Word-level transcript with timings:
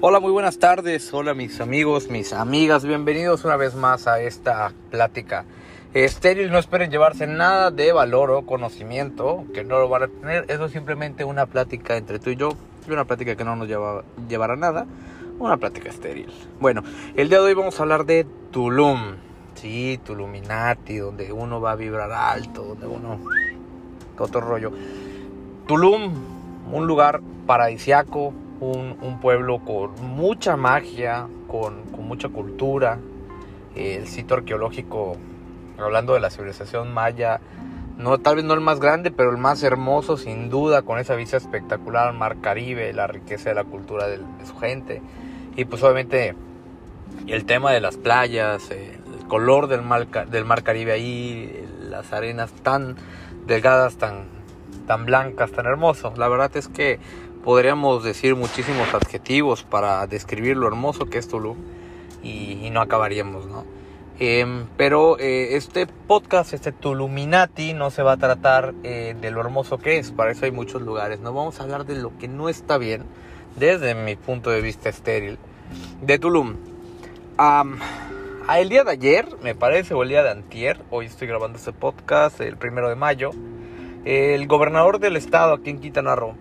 Hola, 0.00 0.20
muy 0.20 0.30
buenas 0.30 0.60
tardes. 0.60 1.12
Hola 1.12 1.34
mis 1.34 1.60
amigos, 1.60 2.08
mis 2.08 2.32
amigas. 2.32 2.84
Bienvenidos 2.84 3.44
una 3.44 3.56
vez 3.56 3.74
más 3.74 4.06
a 4.06 4.20
esta 4.20 4.72
plática 4.92 5.44
estéril. 5.92 6.52
No 6.52 6.58
esperen 6.58 6.92
llevarse 6.92 7.26
nada 7.26 7.72
de 7.72 7.92
valor 7.92 8.30
o 8.30 8.46
conocimiento, 8.46 9.44
que 9.52 9.64
no 9.64 9.80
lo 9.80 9.88
van 9.88 10.04
a 10.04 10.06
tener. 10.06 10.44
Eso 10.46 10.66
es 10.66 10.72
simplemente 10.72 11.24
una 11.24 11.46
plática 11.46 11.96
entre 11.96 12.20
tú 12.20 12.30
y 12.30 12.36
yo. 12.36 12.50
Una 12.88 13.06
plática 13.06 13.34
que 13.34 13.42
no 13.42 13.56
nos 13.56 13.66
lleva, 13.66 14.04
llevará 14.28 14.54
nada. 14.54 14.86
Una 15.40 15.56
plática 15.56 15.88
estéril. 15.88 16.32
Bueno, 16.60 16.84
el 17.16 17.28
día 17.28 17.38
de 17.38 17.46
hoy 17.46 17.54
vamos 17.54 17.80
a 17.80 17.82
hablar 17.82 18.06
de 18.06 18.24
Tulum. 18.52 19.16
Sí, 19.56 19.98
Tuluminati, 20.04 20.98
donde 20.98 21.32
uno 21.32 21.60
va 21.60 21.72
a 21.72 21.76
vibrar 21.76 22.12
alto, 22.12 22.62
donde 22.62 22.86
uno... 22.86 23.18
Otro 24.16 24.42
rollo. 24.42 24.70
Tulum, 25.66 26.14
un 26.72 26.86
lugar 26.86 27.20
paradisiaco, 27.48 28.32
un, 28.60 29.18
pueblo 29.20 29.60
con 29.64 29.90
mucha 30.00 30.56
magia, 30.56 31.26
con, 31.46 31.90
mucha 31.98 32.28
cultura. 32.28 32.98
El 33.74 34.06
sitio 34.06 34.36
arqueológico, 34.36 35.16
hablando 35.78 36.14
de 36.14 36.20
la 36.20 36.30
civilización 36.30 36.92
maya, 36.92 37.40
no, 37.96 38.18
tal 38.18 38.36
vez 38.36 38.44
no 38.44 38.54
el 38.54 38.60
más 38.60 38.80
grande, 38.80 39.10
pero 39.10 39.30
el 39.30 39.38
más 39.38 39.62
hermoso 39.62 40.16
sin 40.16 40.50
duda, 40.50 40.82
con 40.82 40.98
esa 40.98 41.14
vista 41.14 41.36
espectacular 41.36 42.08
al 42.08 42.14
mar 42.14 42.40
Caribe, 42.40 42.92
la 42.92 43.06
riqueza 43.06 43.50
de 43.50 43.54
la 43.56 43.64
cultura 43.64 44.06
de, 44.06 44.20
su 44.44 44.56
gente. 44.56 45.02
Y 45.56 45.64
pues 45.64 45.82
obviamente 45.82 46.34
el 47.26 47.44
tema 47.44 47.72
de 47.72 47.80
las 47.80 47.96
playas, 47.96 48.70
el 48.70 49.26
color 49.28 49.66
del 49.66 49.82
mar, 49.82 50.62
Caribe 50.62 50.92
ahí, 50.92 51.66
las 51.82 52.12
arenas 52.12 52.52
tan 52.52 52.96
delgadas, 53.46 53.96
tan, 53.96 54.26
tan 54.86 55.04
blancas, 55.04 55.50
tan 55.50 55.66
hermosos. 55.66 56.18
La 56.18 56.28
verdad 56.28 56.56
es 56.56 56.68
que 56.68 57.00
podríamos 57.44 58.04
decir 58.04 58.36
muchísimos 58.36 58.92
adjetivos 58.94 59.62
para 59.62 60.06
describir 60.06 60.56
lo 60.56 60.66
hermoso 60.66 61.06
que 61.06 61.18
es 61.18 61.28
Tulum 61.28 61.56
y, 62.22 62.68
no 62.70 62.80
acabaríamos, 62.80 63.46
¿no? 63.46 63.64
Em, 64.20 64.66
pero 64.76 65.18
eh, 65.18 65.56
este 65.56 65.86
podcast, 65.86 66.52
este 66.52 66.72
Tuluminati, 66.72 67.72
no 67.72 67.90
se 67.90 68.02
va 68.02 68.12
a 68.12 68.16
tratar 68.16 68.74
eh, 68.82 69.14
de 69.20 69.30
lo 69.30 69.40
hermoso 69.40 69.78
que 69.78 69.98
es, 69.98 70.10
para 70.10 70.32
eso 70.32 70.44
hay 70.44 70.50
muchos 70.50 70.82
lugares, 70.82 71.20
no 71.20 71.32
vamos 71.32 71.60
a 71.60 71.62
hablar 71.62 71.86
de 71.86 71.94
lo 71.94 72.16
que 72.18 72.26
no 72.26 72.48
está 72.48 72.78
bien, 72.78 73.04
desde 73.56 73.94
mi 73.94 74.16
punto 74.16 74.50
de 74.50 74.60
vista 74.60 74.88
estéril, 74.88 75.38
de 76.02 76.18
Tulum. 76.18 76.56
el 78.56 78.68
día 78.68 78.82
de 78.82 78.90
ayer, 78.90 79.28
me 79.40 79.54
parece, 79.54 79.94
o 79.94 80.02
el 80.02 80.08
día 80.08 80.24
de 80.24 80.30
antier, 80.30 80.82
hoy 80.90 81.06
estoy 81.06 81.28
grabando 81.28 81.56
este 81.56 81.72
podcast, 81.72 82.40
el 82.40 82.56
primero 82.56 82.88
de 82.88 82.96
mayo, 82.96 83.30
el 84.04 84.46
gobernador 84.48 84.98
del 84.98 85.16
estado 85.16 85.54
aquí 85.54 85.70
en 85.70 85.78
Quintana 85.78 86.16
Roo, 86.16 86.34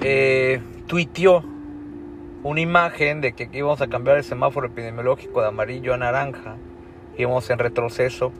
eh, 0.00 0.60
tuiteó 0.86 1.42
una 2.44 2.60
imagen 2.60 3.20
de 3.20 3.32
que 3.32 3.48
íbamos 3.52 3.80
a 3.80 3.88
cambiar 3.88 4.16
el 4.16 4.24
semáforo 4.24 4.68
epidemiológico 4.68 5.40
de 5.40 5.48
amarillo 5.48 5.94
a 5.94 5.96
naranja, 5.96 6.56
íbamos 7.16 7.50
en 7.50 7.58
retroceso 7.58 8.32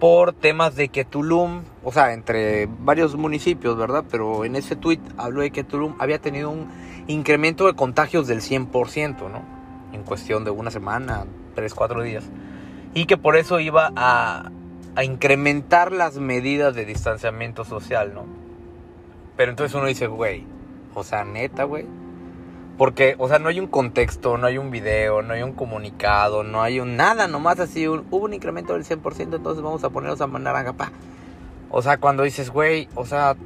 por 0.00 0.32
temas 0.32 0.76
de 0.76 0.88
que 0.88 1.04
Tulum, 1.04 1.62
o 1.82 1.92
sea, 1.92 2.12
entre 2.12 2.66
varios 2.66 3.16
municipios, 3.16 3.76
¿verdad? 3.76 4.04
Pero 4.10 4.44
en 4.44 4.56
ese 4.56 4.76
tuit 4.76 5.00
habló 5.16 5.40
de 5.40 5.50
que 5.50 5.64
Tulum 5.64 5.94
había 5.98 6.18
tenido 6.20 6.50
un 6.50 6.68
incremento 7.08 7.66
de 7.66 7.74
contagios 7.74 8.26
del 8.26 8.40
100%, 8.40 9.30
¿no? 9.30 9.42
En 9.92 10.02
cuestión 10.02 10.44
de 10.44 10.50
una 10.50 10.70
semana, 10.70 11.24
tres, 11.54 11.74
cuatro 11.74 12.02
días. 12.02 12.24
Y 12.94 13.06
que 13.06 13.16
por 13.16 13.36
eso 13.36 13.58
iba 13.60 13.92
a, 13.96 14.50
a 14.94 15.04
incrementar 15.04 15.90
las 15.92 16.18
medidas 16.18 16.74
de 16.74 16.84
distanciamiento 16.84 17.64
social, 17.64 18.14
¿no? 18.14 18.24
Pero 19.36 19.50
entonces 19.50 19.74
uno 19.74 19.86
dice, 19.86 20.06
güey, 20.06 20.44
o 20.98 21.04
sea, 21.04 21.24
neta, 21.24 21.64
güey. 21.64 21.86
Porque, 22.76 23.16
o 23.18 23.28
sea, 23.28 23.38
no 23.40 23.48
hay 23.48 23.58
un 23.58 23.66
contexto, 23.66 24.38
no 24.38 24.46
hay 24.46 24.56
un 24.56 24.70
video, 24.70 25.20
no 25.22 25.34
hay 25.34 25.42
un 25.42 25.52
comunicado, 25.52 26.44
no 26.44 26.62
hay 26.62 26.78
un 26.78 26.96
nada, 26.96 27.26
nomás 27.26 27.58
así, 27.58 27.88
hubo 27.88 28.18
un 28.18 28.34
incremento 28.34 28.74
del 28.74 28.84
100%, 28.84 29.34
entonces 29.34 29.62
vamos 29.62 29.82
a 29.82 29.90
ponernos 29.90 30.20
a 30.20 30.26
naranja, 30.28 30.74
pa. 30.74 30.92
O 31.70 31.82
sea, 31.82 31.98
cuando 31.98 32.22
dices, 32.22 32.50
güey, 32.50 32.88
o 32.94 33.04
sea, 33.04 33.36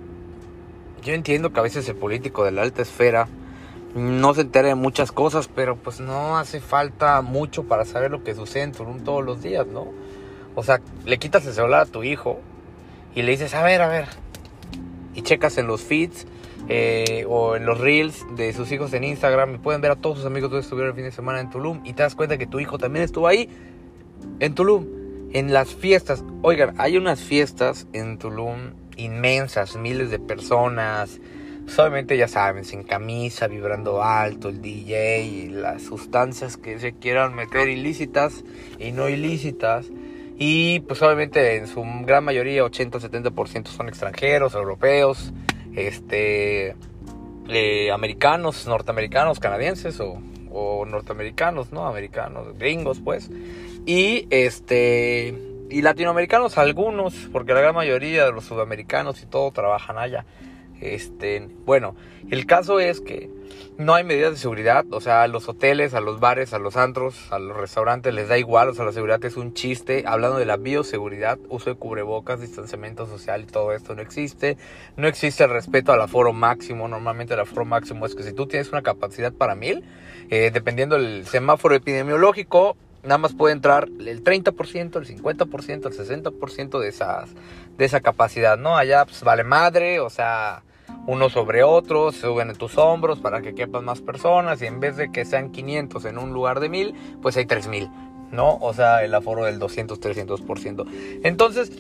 yo 1.03 1.15
entiendo 1.15 1.53
que 1.53 1.61
a 1.61 1.63
veces 1.63 1.89
el 1.89 1.97
político 1.97 2.45
de 2.45 2.53
la 2.53 2.63
alta 2.63 2.83
esfera 2.83 3.27
no 3.95 4.35
se 4.35 4.43
entera 4.43 4.69
de 4.69 4.75
muchas 4.75 5.13
cosas, 5.13 5.49
pero 5.49 5.77
pues 5.77 6.01
no 6.01 6.39
hace 6.39 6.61
falta 6.61 7.21
mucho 7.23 7.65
para 7.65 7.85
saber 7.85 8.11
lo 8.11 8.23
que 8.23 8.35
sucede 8.35 8.65
en 8.65 8.73
Tulum 8.73 9.01
todos 9.01 9.25
los 9.25 9.43
días, 9.43 9.67
¿no? 9.67 9.89
O 10.55 10.63
sea, 10.63 10.81
le 11.05 11.19
quitas 11.19 11.47
el 11.47 11.55
celular 11.55 11.81
a 11.81 11.87
tu 11.87 12.03
hijo 12.03 12.39
y 13.15 13.23
le 13.23 13.33
dices, 13.33 13.55
a 13.55 13.63
ver, 13.63 13.83
a 13.83 13.89
ver, 13.89 14.07
y 15.15 15.23
checas 15.23 15.59
en 15.59 15.67
los 15.67 15.83
feeds 15.83 16.27
eh, 16.69 17.25
o 17.29 17.57
en 17.57 17.67
los 17.67 17.79
reels 17.79 18.25
de 18.37 18.53
sus 18.53 18.71
hijos 18.73 18.93
en 18.93 19.05
Instagram 19.05 19.55
y 19.55 19.59
pueden 19.59 19.81
ver 19.81 19.91
a 19.91 19.97
todos 19.97 20.19
sus 20.19 20.27
amigos 20.27 20.51
que 20.51 20.59
estuvieron 20.59 20.91
el 20.91 20.97
fin 20.97 21.05
de 21.05 21.13
semana 21.13 21.41
en 21.41 21.51
Tulum 21.51 21.81
y 21.85 21.93
te 21.93 22.03
das 22.03 22.15
cuenta 22.15 22.39
que 22.39 22.47
tu 22.47 22.61
hijo 22.61 22.79
también 22.79 23.05
estuvo 23.05 23.27
ahí 23.27 23.49
en 24.41 24.55
Tulum 24.55 24.87
en 25.33 25.53
las 25.53 25.75
fiestas. 25.75 26.25
Oigan 26.43 26.75
hay 26.79 26.97
unas 26.97 27.21
fiestas 27.21 27.87
en 27.93 28.19
Tulum 28.19 28.75
inmensas 28.97 29.77
miles 29.77 30.11
de 30.11 30.19
personas 30.19 31.21
solamente 31.67 32.17
ya 32.17 32.29
saben 32.29 32.65
sin 32.65 32.83
camisa 32.83 33.47
vibrando 33.47 34.03
alto 34.03 34.49
el 34.49 34.61
DJ 34.61 35.25
y 35.25 35.49
las 35.49 35.83
sustancias 35.83 36.57
que 36.57 36.79
se 36.79 36.93
quieran 36.93 37.35
meter 37.35 37.69
ilícitas 37.69 38.45
y 38.79 38.93
no 38.93 39.09
ilícitas 39.09 39.87
y 40.45 40.81
pues 40.81 41.01
obviamente 41.03 41.55
en 41.55 41.69
su 41.69 41.85
gran 42.05 42.25
mayoría 42.25 42.65
80-70% 42.65 43.69
son 43.69 43.89
extranjeros 43.89 44.57
europeos 44.57 45.33
este, 45.77 46.75
eh, 47.49 47.93
americanos, 47.93 48.67
norteamericanos, 48.67 49.39
canadienses 49.39 50.01
o, 50.01 50.21
o, 50.51 50.85
norteamericanos, 50.85 51.71
¿no? 51.71 51.87
Americanos, 51.87 52.59
gringos, 52.59 52.99
pues. 52.99 53.31
Y 53.87 54.27
este, 54.31 55.33
y 55.71 55.81
latinoamericanos 55.81 56.59
algunos, 56.59 57.15
porque 57.31 57.55
la 57.55 57.61
gran 57.61 57.77
mayoría 57.77 58.25
de 58.25 58.33
los 58.33 58.45
sudamericanos 58.45 59.23
y 59.23 59.27
todo 59.27 59.53
trabajan 59.53 59.97
allá. 59.97 60.25
Este, 60.83 61.49
bueno, 61.65 61.95
el 62.31 62.45
caso 62.47 62.81
es 62.81 63.01
que 63.01 63.31
no 63.79 63.95
hay 63.95 64.05
medidas 64.05 64.33
de 64.33 64.37
seguridad, 64.37 64.85
o 64.91 65.01
sea, 65.01 65.23
a 65.23 65.29
los 65.29 65.49
hoteles, 65.49 65.95
a 65.95 66.01
los 66.01 66.21
bares, 66.21 66.53
a 66.53 66.59
los 66.59 66.77
antros, 66.77 67.31
a 67.31 67.39
los 67.39 67.57
restaurantes 67.57 68.13
les 68.13 68.29
da 68.29 68.37
igual, 68.37 68.69
o 68.69 68.75
sea, 68.75 68.85
la 68.85 68.93
seguridad 68.93 69.25
es 69.25 69.37
un 69.37 69.55
chiste. 69.55 70.05
Hablando 70.07 70.39
de 70.39 70.45
la 70.45 70.57
bioseguridad, 70.57 71.39
uso 71.49 71.71
de 71.71 71.77
cubrebocas, 71.77 72.41
distanciamiento 72.41 73.07
social 73.07 73.47
todo 73.47 73.73
esto 73.73 73.95
no 73.95 74.03
existe. 74.03 74.57
No 74.97 75.09
existe 75.09 75.45
el 75.45 75.51
respeto 75.51 75.93
al 75.93 76.01
aforo 76.01 76.33
máximo. 76.33 76.89
Normalmente 76.89 77.35
el 77.35 77.41
aforo 77.41 77.65
máximo 77.65 78.07
es 78.07 78.15
que 78.15 78.23
si 78.23 78.33
tú 78.33 78.47
tienes 78.47 78.71
una 78.73 78.83
capacidad 78.83 79.33
para 79.33 79.55
mil, 79.55 79.85
eh, 80.31 80.51
dependiendo 80.53 80.97
del 80.97 81.27
semáforo 81.27 81.75
epidemiológico, 81.75 82.77
nada 83.03 83.19
más 83.19 83.35
puede 83.35 83.55
entrar 83.55 83.89
el 84.01 84.23
30%, 84.23 84.97
el 84.97 85.07
50%, 85.07 85.87
el 85.87 86.33
60% 86.33 86.79
de, 86.79 86.93
de 87.79 87.85
esa 87.85 88.01
capacidad, 88.01 88.59
¿no? 88.59 88.77
Allá 88.77 89.05
pues 89.05 89.23
vale 89.23 89.45
madre, 89.45 90.01
o 90.01 90.11
sea 90.11 90.63
uno 91.07 91.29
sobre 91.31 91.63
otro, 91.63 92.13
se 92.13 92.23
suben 92.23 92.51
en 92.51 92.57
tus 92.57 92.79
hombros 92.79 93.19
para 93.19 93.43
que 93.43 93.55
quepan 93.55 93.85
más 93.85 94.01
personas 94.01 94.63
y 94.63 94.67
en 94.67 94.81
vez 94.81 94.97
de 94.97 95.11
que 95.11 95.25
sean 95.25 95.51
500 95.51 96.05
en 96.05 96.19
un 96.19 96.33
lugar 96.33 96.61
de 96.61 96.69
1000, 96.69 96.95
pues 97.21 97.37
hay 97.37 97.47
3000, 97.47 97.91
¿no? 98.31 98.57
O 98.61 98.73
sea, 98.73 99.05
el 99.05 99.15
aforo 99.15 99.45
del 99.45 99.59
200, 99.59 100.01
300%. 100.01 100.87
Entonces, 101.25 101.73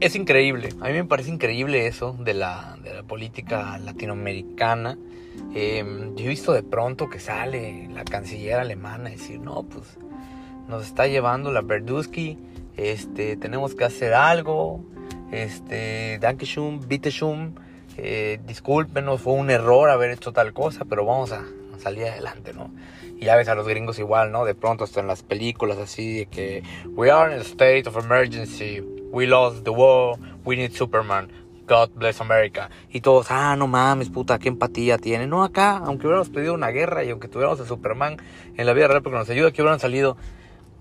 es 0.00 0.14
increíble, 0.14 0.68
a 0.80 0.86
mí 0.88 0.92
me 0.92 1.04
parece 1.04 1.30
increíble 1.30 1.88
eso 1.88 2.16
de 2.20 2.34
la, 2.34 2.78
de 2.82 2.94
la 2.94 3.02
política 3.02 3.78
latinoamericana. 3.78 4.96
Em, 5.54 6.14
yo 6.14 6.24
he 6.24 6.28
visto 6.28 6.52
de 6.52 6.62
pronto 6.62 7.08
que 7.08 7.18
sale 7.18 7.88
la 7.92 8.04
canciller 8.04 8.60
alemana 8.60 9.08
y 9.10 9.12
decir, 9.14 9.40
no, 9.40 9.64
pues 9.64 9.98
nos 10.68 10.84
está 10.84 11.08
llevando 11.08 11.50
la 11.50 11.62
Berdusky, 11.62 12.38
este, 12.76 13.36
tenemos 13.36 13.74
que 13.74 13.84
hacer 13.84 14.14
algo, 14.14 14.84
este, 15.32 16.18
Dankeschön, 16.20 16.86
Bitteschön, 16.86 17.54
eh, 18.00 18.38
discúlpenos, 18.46 19.20
fue 19.20 19.32
un 19.32 19.50
error 19.50 19.90
haber 19.90 20.12
hecho 20.12 20.32
tal 20.32 20.52
cosa, 20.52 20.84
pero 20.84 21.04
vamos 21.04 21.32
a, 21.32 21.44
salir 21.78 22.06
adelante, 22.06 22.52
¿no? 22.54 22.72
Y 23.20 23.24
ya 23.24 23.36
ves 23.36 23.48
a 23.48 23.54
los 23.54 23.66
gringos 23.66 23.98
igual, 23.98 24.32
¿no? 24.32 24.44
De 24.44 24.54
pronto 24.54 24.84
hasta 24.84 25.00
en 25.00 25.06
las 25.06 25.22
películas 25.22 25.78
así 25.78 26.18
de 26.18 26.26
que 26.26 26.62
we 26.94 27.10
are 27.10 27.32
in 27.32 27.40
a 27.40 27.42
state 27.42 27.88
of 27.88 27.96
emergency, 27.96 28.80
we 29.12 29.26
lost 29.26 29.64
the 29.64 29.70
war, 29.70 30.16
we 30.44 30.56
need 30.56 30.72
Superman. 30.72 31.28
God 31.68 31.90
bless 31.94 32.20
America. 32.20 32.70
Y 32.90 33.00
todos, 33.00 33.30
ah, 33.30 33.54
no 33.54 33.66
mames, 33.66 34.08
puta, 34.10 34.38
qué 34.38 34.48
empatía 34.48 34.96
tiene. 34.96 35.26
No, 35.26 35.44
acá, 35.44 35.76
aunque 35.76 36.06
hubiéramos 36.06 36.30
pedido 36.30 36.54
una 36.54 36.70
guerra 36.70 37.04
y 37.04 37.10
aunque 37.10 37.28
tuviéramos 37.28 37.60
a 37.60 37.66
Superman 37.66 38.16
en 38.56 38.66
la 38.66 38.72
vida 38.72 38.88
real 38.88 39.02
porque 39.02 39.18
nos 39.18 39.28
ayuda, 39.28 39.52
que 39.52 39.60
hubieran 39.60 39.78
salido. 39.78 40.16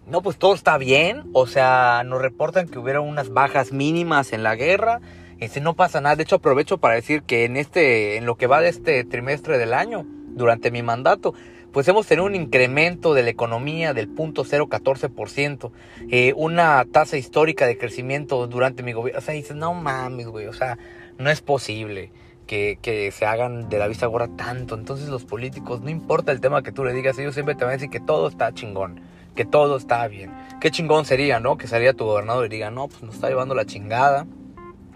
No, 0.08 0.22
pues 0.22 0.38
todo 0.38 0.56
está 0.56 0.78
bien. 0.78 1.24
O 1.34 1.46
sea, 1.46 2.04
nos 2.06 2.22
reportan 2.22 2.70
que 2.70 2.80
hubieron 2.80 3.06
unas 3.08 3.30
bajas 3.30 3.74
mínimas 3.74 4.32
en 4.32 4.44
la 4.44 4.56
guerra 4.56 5.02
este, 5.40 5.62
no 5.62 5.76
pasa 5.76 6.02
nada. 6.02 6.16
De 6.16 6.24
hecho, 6.24 6.38
aprovecho 6.38 6.78
para 6.78 6.96
decir 6.96 7.24
que 7.24 7.46
en 7.46 7.58
este, 7.58 8.18
en 8.18 8.26
lo 8.26 8.36
que 8.36 8.48
va 8.48 8.62
de 8.62 8.70
este 8.70 9.04
trimestre 9.04 9.58
del 9.58 9.74
año, 9.74 10.06
durante 10.38 10.72
mi 10.72 10.84
mandato, 10.84 11.34
pues 11.72 11.88
hemos 11.88 12.08
tenido 12.08 12.26
un 12.26 12.36
incremento 12.36 13.14
de 13.14 13.24
la 13.24 13.30
economía 13.30 13.94
del 13.94 14.14
0.014%, 14.14 15.72
eh, 16.10 16.34
una 16.36 16.86
tasa 16.86 17.18
histórica 17.18 17.68
de 17.68 17.78
crecimiento 17.78 18.48
durante 18.48 18.84
mi 18.84 18.94
gobierno. 18.94 19.20
O 19.20 19.22
sea, 19.22 19.34
dices, 19.34 19.56
no 19.56 19.74
mames, 19.74 20.28
güey, 20.28 20.48
o 20.48 20.54
sea, 20.54 20.78
no 21.18 21.30
es 21.30 21.42
posible. 21.42 22.12
que, 22.48 22.80
que, 22.82 23.12
se 23.12 23.26
hagan 23.26 23.68
de 23.68 23.78
la 23.78 23.88
vista 23.88 24.08
gorda 24.08 24.30
tanto. 24.38 24.76
Entonces 24.76 25.10
los 25.10 25.26
políticos, 25.26 25.82
no 25.82 25.90
importa 25.90 26.32
el 26.32 26.40
tema 26.40 26.64
que 26.64 26.72
tú 26.72 26.86
le 26.86 26.94
digas, 26.94 27.20
ellos 27.20 27.34
siempre 27.34 27.56
te 27.56 27.66
van 27.66 27.72
a 27.72 27.74
decir 27.74 27.90
que 27.90 28.00
todo 28.00 28.30
está 28.30 28.54
chingón, 28.54 29.02
que 29.36 29.44
todo 29.44 29.76
está 29.76 30.08
bien. 30.08 30.32
Qué 30.62 30.72
chingón 30.72 31.04
sería, 31.04 31.42
¿no? 31.42 31.58
Que 31.58 31.68
salía 31.68 31.94
tu 31.94 32.06
gobernador 32.06 32.46
y 32.46 32.50
diga, 32.50 32.72
no, 32.72 32.88
pues 32.88 33.04
nos 33.04 33.16
está 33.16 33.28
llevando 33.28 33.54
la 33.54 33.66
chingada. 33.66 34.26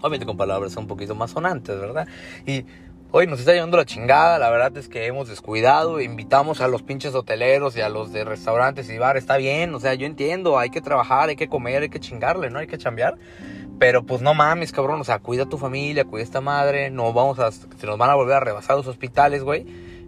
Obviamente 0.02 0.26
con 0.26 0.36
palabras 0.36 0.76
un 0.76 0.88
poquito 0.88 1.14
más 1.14 1.30
sonantes, 1.30 1.78
¿verdad? 1.80 2.08
Y 2.44 2.66
hoy 3.12 3.26
nos 3.28 3.38
está 3.38 3.52
llevando 3.52 3.76
la 3.76 3.84
chingada, 3.84 4.38
la 4.38 4.50
verdad 4.50 4.76
es 4.76 4.88
que 4.88 5.06
hemos 5.06 5.28
descuidado, 5.28 6.00
invitamos 6.00 6.60
a 6.60 6.66
los 6.66 6.82
pinches 6.82 7.14
hoteleros 7.14 7.76
y 7.76 7.82
a 7.82 7.88
los 7.88 8.12
de 8.12 8.24
restaurantes 8.24 8.90
y 8.90 8.98
bar, 8.98 9.16
está 9.16 9.36
bien, 9.36 9.72
o 9.74 9.80
sea, 9.80 9.94
yo 9.94 10.06
entiendo, 10.06 10.58
hay 10.58 10.70
que 10.70 10.80
trabajar, 10.80 11.28
hay 11.28 11.36
que 11.36 11.48
comer, 11.48 11.82
hay 11.82 11.88
que 11.88 12.00
chingarle, 12.00 12.50
¿no? 12.50 12.58
Hay 12.58 12.66
que 12.66 12.78
chambear. 12.78 13.16
Pero 13.78 14.04
pues 14.04 14.22
no 14.22 14.34
mames, 14.34 14.72
cabrón, 14.72 15.00
o 15.00 15.04
sea, 15.04 15.18
cuida 15.18 15.44
a 15.44 15.48
tu 15.48 15.58
familia, 15.58 16.04
cuida 16.04 16.22
a 16.22 16.24
esta 16.24 16.40
madre, 16.40 16.90
no 16.90 17.12
vamos 17.12 17.38
a, 17.38 17.52
se 17.52 17.86
nos 17.86 17.98
van 17.98 18.10
a 18.10 18.14
volver 18.14 18.36
a 18.36 18.40
rebasar 18.40 18.76
los 18.76 18.86
hospitales, 18.86 19.42
güey. 19.44 19.66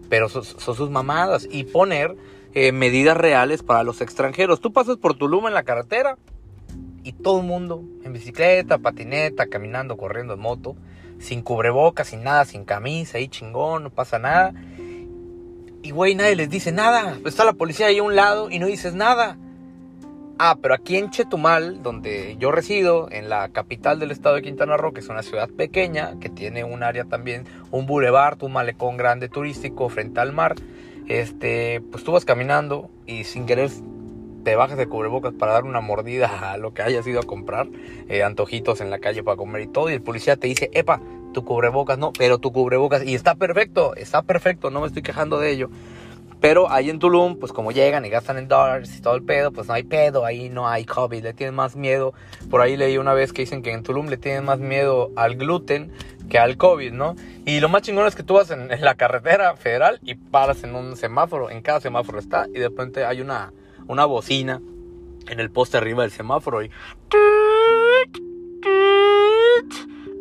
Pero 0.08 0.28
son, 0.28 0.44
sus 0.44 0.90
mamadas. 0.90 1.48
Y 1.50 1.64
poner 1.64 2.14
eh, 2.52 2.72
medidas 2.72 3.16
reales 3.16 3.62
para 3.62 3.82
los 3.82 4.00
extranjeros. 4.00 4.60
Tú 4.60 4.72
pasas 4.72 4.96
por 4.96 5.14
Tulum 5.14 5.48
en 5.48 5.54
la 5.54 5.64
carretera 5.64 6.18
y 7.04 7.12
todo 7.12 7.40
el 7.40 7.46
mundo 7.46 7.84
en 8.02 8.12
bicicleta, 8.12 8.78
patineta, 8.78 9.46
caminando, 9.46 9.96
corriendo 9.96 10.34
en 10.34 10.40
moto, 10.40 10.74
sin 11.18 11.42
cubrebocas, 11.42 12.08
sin 12.08 12.24
nada, 12.24 12.44
sin 12.46 12.64
camisa, 12.64 13.18
ahí 13.18 13.28
chingón, 13.28 13.84
no 13.84 13.90
pasa 13.90 14.18
nada. 14.18 14.54
Y 15.82 15.90
güey, 15.90 16.14
nadie 16.14 16.34
les 16.34 16.48
dice 16.48 16.72
nada. 16.72 17.18
Está 17.26 17.44
la 17.44 17.52
policía 17.52 17.86
ahí 17.86 17.98
a 17.98 18.02
un 18.02 18.16
lado 18.16 18.50
y 18.50 18.58
no 18.58 18.66
dices 18.66 18.94
nada. 18.94 19.36
Ah, 20.38 20.56
pero 20.60 20.74
aquí 20.74 20.96
en 20.96 21.10
Chetumal, 21.10 21.82
donde 21.82 22.36
yo 22.40 22.50
resido, 22.50 23.08
en 23.12 23.28
la 23.28 23.50
capital 23.50 24.00
del 24.00 24.10
estado 24.10 24.34
de 24.34 24.42
Quintana 24.42 24.76
Roo, 24.76 24.92
que 24.92 25.00
es 25.00 25.08
una 25.08 25.22
ciudad 25.22 25.48
pequeña, 25.48 26.18
que 26.18 26.28
tiene 26.28 26.64
un 26.64 26.82
área 26.82 27.04
también, 27.04 27.44
un 27.70 27.86
boulevard, 27.86 28.42
un 28.42 28.52
malecón 28.52 28.96
grande 28.96 29.28
turístico 29.28 29.88
frente 29.90 30.18
al 30.18 30.32
mar, 30.32 30.56
este, 31.06 31.82
pues 31.92 32.02
tú 32.02 32.12
vas 32.12 32.24
caminando 32.24 32.90
y 33.06 33.24
sin 33.24 33.46
querer 33.46 33.70
te 34.44 34.56
bajas 34.56 34.76
de 34.76 34.86
cubrebocas 34.86 35.32
para 35.34 35.52
dar 35.52 35.64
una 35.64 35.80
mordida 35.80 36.52
a 36.52 36.56
lo 36.56 36.74
que 36.74 36.82
hayas 36.82 37.06
ido 37.06 37.20
a 37.20 37.24
comprar, 37.24 37.66
eh, 38.08 38.22
antojitos 38.22 38.80
en 38.80 38.90
la 38.90 38.98
calle 38.98 39.22
para 39.22 39.36
comer 39.36 39.62
y 39.62 39.66
todo, 39.66 39.90
y 39.90 39.94
el 39.94 40.02
policía 40.02 40.36
te 40.36 40.46
dice, 40.46 40.70
epa, 40.72 41.00
tu 41.32 41.44
cubrebocas, 41.44 41.98
no, 41.98 42.12
pero 42.12 42.38
tu 42.38 42.52
cubrebocas, 42.52 43.04
y 43.04 43.14
está 43.14 43.34
perfecto, 43.34 43.94
está 43.96 44.22
perfecto, 44.22 44.70
no 44.70 44.80
me 44.80 44.86
estoy 44.86 45.02
quejando 45.02 45.40
de 45.40 45.50
ello. 45.50 45.70
Pero 46.40 46.70
ahí 46.70 46.90
en 46.90 46.98
Tulum, 46.98 47.38
pues 47.38 47.52
como 47.52 47.72
llegan 47.72 48.04
y 48.04 48.10
gastan 48.10 48.36
en 48.36 48.48
dólares 48.48 48.94
y 48.98 49.00
todo 49.00 49.14
el 49.14 49.22
pedo, 49.22 49.50
pues 49.50 49.66
no 49.66 49.72
hay 49.72 49.82
pedo, 49.82 50.26
ahí 50.26 50.50
no 50.50 50.68
hay 50.68 50.84
COVID, 50.84 51.22
le 51.22 51.32
tienen 51.32 51.54
más 51.54 51.74
miedo. 51.74 52.12
Por 52.50 52.60
ahí 52.60 52.76
leí 52.76 52.98
una 52.98 53.14
vez 53.14 53.32
que 53.32 53.40
dicen 53.40 53.62
que 53.62 53.72
en 53.72 53.82
Tulum 53.82 54.08
le 54.08 54.18
tienen 54.18 54.44
más 54.44 54.58
miedo 54.58 55.10
al 55.16 55.36
gluten 55.36 55.90
que 56.28 56.38
al 56.38 56.58
COVID, 56.58 56.92
¿no? 56.92 57.16
Y 57.46 57.60
lo 57.60 57.70
más 57.70 57.80
chingón 57.80 58.06
es 58.06 58.14
que 58.14 58.22
tú 58.22 58.34
vas 58.34 58.50
en, 58.50 58.68
la 58.68 58.94
carretera 58.94 59.56
federal 59.56 60.00
y 60.02 60.16
paras 60.16 60.64
en 60.64 60.74
un 60.74 60.96
semáforo, 60.96 61.48
en 61.48 61.62
cada 61.62 61.80
semáforo 61.80 62.18
está, 62.18 62.46
y 62.48 62.58
de 62.58 62.68
repente 62.68 63.04
hay 63.04 63.22
una, 63.22 63.52
una 63.86 64.04
bocina 64.04 64.60
en 65.28 65.40
el 65.40 65.50
poste 65.50 65.76
arriba 65.76 66.02
del 66.02 66.10
semáforo 66.10 66.62
y... 66.62 66.70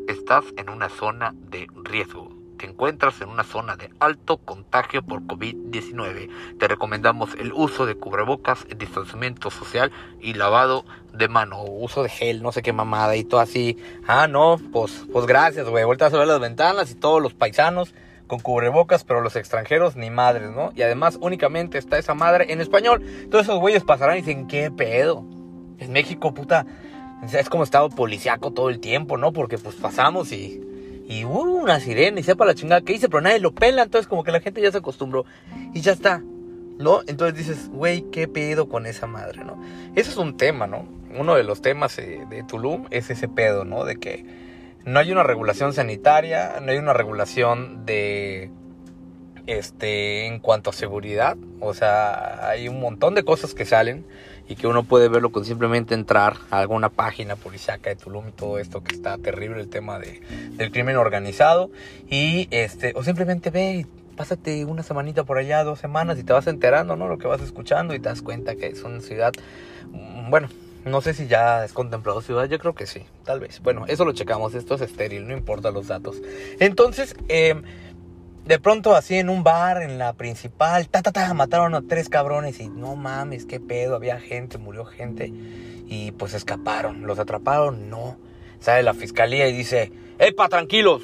Estás 0.07 0.45
en 0.57 0.69
una 0.69 0.89
zona 0.89 1.33
de 1.49 1.67
riesgo 1.83 2.43
te 2.63 2.69
encuentras 2.69 3.19
en 3.19 3.27
una 3.27 3.43
zona 3.43 3.75
de 3.75 3.89
alto 3.99 4.37
contagio 4.37 5.03
por 5.03 5.23
COVID-19. 5.23 6.29
Te 6.57 6.69
recomendamos 6.69 7.33
el 7.33 7.51
uso 7.51 7.85
de 7.85 7.95
cubrebocas, 7.95 8.65
distanciamiento 8.77 9.51
social 9.51 9.91
y 10.21 10.35
lavado 10.35 10.85
de 11.11 11.27
mano, 11.27 11.61
uso 11.63 12.03
de 12.03 12.09
gel, 12.09 12.41
no 12.41 12.53
sé 12.53 12.61
qué 12.61 12.71
mamada 12.71 13.17
y 13.17 13.25
todo 13.25 13.41
así. 13.41 13.77
Ah, 14.07 14.27
no, 14.27 14.61
pues, 14.71 15.03
pues 15.11 15.25
gracias, 15.25 15.67
güey. 15.67 15.83
Vuelta 15.83 16.05
a 16.05 16.09
ver 16.09 16.25
las 16.25 16.39
ventanas 16.39 16.89
y 16.89 16.95
todos 16.95 17.21
los 17.21 17.33
paisanos 17.33 17.93
con 18.27 18.39
cubrebocas, 18.39 19.03
pero 19.03 19.21
los 19.21 19.35
extranjeros 19.35 19.95
ni 19.95 20.09
madres, 20.09 20.51
¿no? 20.51 20.71
Y 20.75 20.81
además 20.81 21.17
únicamente 21.21 21.77
está 21.77 21.97
esa 21.97 22.13
madre 22.13 22.51
en 22.51 22.61
español. 22.61 23.03
Todos 23.29 23.45
esos 23.45 23.59
güeyes 23.59 23.83
pasarán 23.83 24.17
y 24.17 24.21
dicen, 24.21 24.47
¿qué 24.47 24.71
pedo? 24.71 25.25
En 25.79 25.91
México, 25.91 26.33
puta, 26.33 26.65
es 27.31 27.49
como 27.49 27.63
estado 27.63 27.89
policiaco 27.89 28.51
todo 28.51 28.69
el 28.69 28.79
tiempo, 28.79 29.17
¿no? 29.17 29.33
Porque 29.33 29.57
pues 29.57 29.75
pasamos 29.75 30.31
y 30.31 30.61
y 31.07 31.25
hubo 31.25 31.41
una 31.41 31.79
sirena 31.79 32.19
y 32.19 32.23
sepa 32.23 32.45
la 32.45 32.55
chingada 32.55 32.81
que 32.81 32.93
hice, 32.93 33.09
pero 33.09 33.21
nadie 33.21 33.39
lo 33.39 33.53
pela, 33.53 33.83
entonces 33.83 34.07
como 34.07 34.23
que 34.23 34.31
la 34.31 34.39
gente 34.39 34.61
ya 34.61 34.71
se 34.71 34.77
acostumbró 34.77 35.25
y 35.73 35.81
ya 35.81 35.91
está, 35.91 36.23
¿no? 36.79 37.01
Entonces 37.07 37.37
dices, 37.37 37.69
güey, 37.69 38.03
¿qué 38.11 38.27
pedo 38.27 38.69
con 38.69 38.85
esa 38.85 39.05
madre, 39.05 39.43
no? 39.43 39.61
Eso 39.95 40.11
es 40.11 40.17
un 40.17 40.37
tema, 40.37 40.65
¿no? 40.65 40.87
Uno 41.17 41.35
de 41.35 41.43
los 41.43 41.61
temas 41.61 41.97
eh, 41.99 42.25
de 42.29 42.43
Tulum 42.43 42.87
es 42.89 43.09
ese 43.09 43.27
pedo, 43.27 43.65
¿no? 43.65 43.83
De 43.83 43.97
que 43.97 44.25
no 44.85 44.99
hay 44.99 45.11
una 45.11 45.23
regulación 45.23 45.73
sanitaria, 45.73 46.59
no 46.61 46.71
hay 46.71 46.77
una 46.77 46.93
regulación 46.93 47.85
de 47.85 48.51
este 49.47 50.27
en 50.27 50.39
cuanto 50.39 50.69
a 50.69 50.73
seguridad, 50.73 51.37
o 51.59 51.73
sea, 51.73 52.47
hay 52.47 52.67
un 52.67 52.79
montón 52.79 53.15
de 53.15 53.23
cosas 53.23 53.53
que 53.53 53.65
salen 53.65 54.05
y 54.47 54.55
que 54.55 54.67
uno 54.67 54.83
puede 54.83 55.07
verlo 55.07 55.31
con 55.31 55.45
simplemente 55.45 55.93
entrar 55.93 56.35
a 56.49 56.59
alguna 56.59 56.89
página 56.89 57.35
policíaca 57.35 57.89
de 57.89 57.95
Tulum 57.95 58.29
y 58.29 58.31
todo 58.31 58.59
esto 58.59 58.83
que 58.83 58.93
está 58.93 59.17
terrible 59.17 59.61
el 59.61 59.69
tema 59.69 59.99
de, 59.99 60.21
del 60.51 60.71
crimen 60.71 60.97
organizado 60.97 61.71
y 62.09 62.47
este 62.51 62.93
o 62.95 63.03
simplemente 63.03 63.49
ve 63.49 63.73
y 63.73 63.85
pásate 64.15 64.65
una 64.65 64.83
semanita 64.83 65.23
por 65.23 65.37
allá, 65.37 65.63
dos 65.63 65.79
semanas 65.79 66.19
y 66.19 66.23
te 66.23 66.33
vas 66.33 66.47
enterando, 66.47 66.95
¿no? 66.95 67.07
Lo 67.07 67.17
que 67.17 67.27
vas 67.27 67.41
escuchando 67.41 67.95
y 67.95 67.99
te 67.99 68.09
das 68.09 68.21
cuenta 68.21 68.55
que 68.55 68.67
es 68.67 68.83
una 68.83 69.01
ciudad, 69.01 69.33
mm, 69.91 70.29
bueno, 70.29 70.49
no 70.85 71.01
sé 71.01 71.13
si 71.13 71.27
ya 71.27 71.63
es 71.63 71.73
contemplado 71.73 72.21
ciudad, 72.21 72.45
yo 72.45 72.59
creo 72.59 72.75
que 72.75 72.87
sí, 72.87 73.05
tal 73.23 73.39
vez. 73.39 73.61
Bueno, 73.61 73.85
eso 73.87 74.05
lo 74.05 74.13
checamos, 74.13 74.53
esto 74.53 74.75
es 74.75 74.81
estéril, 74.81 75.27
no 75.27 75.33
importa 75.33 75.71
los 75.71 75.87
datos. 75.87 76.21
Entonces, 76.59 77.15
eh, 77.29 77.61
de 78.45 78.59
pronto 78.59 78.95
así 78.95 79.15
en 79.15 79.29
un 79.29 79.43
bar, 79.43 79.81
en 79.81 79.97
la 79.97 80.13
principal, 80.13 80.89
ta, 80.89 81.01
ta, 81.01 81.11
ta, 81.11 81.33
mataron 81.33 81.75
a 81.75 81.81
tres 81.81 82.09
cabrones 82.09 82.59
y 82.59 82.67
no 82.67 82.95
mames, 82.95 83.45
qué 83.45 83.59
pedo, 83.59 83.95
había 83.95 84.19
gente, 84.19 84.57
murió 84.57 84.85
gente 84.85 85.31
y 85.87 86.11
pues 86.11 86.33
escaparon, 86.33 87.07
los 87.07 87.19
atraparon, 87.19 87.89
no. 87.89 88.17
Sale 88.59 88.83
la 88.83 88.93
fiscalía 88.93 89.47
y 89.47 89.53
dice, 89.53 89.91
¡epa, 90.19 90.49
tranquilos! 90.49 91.01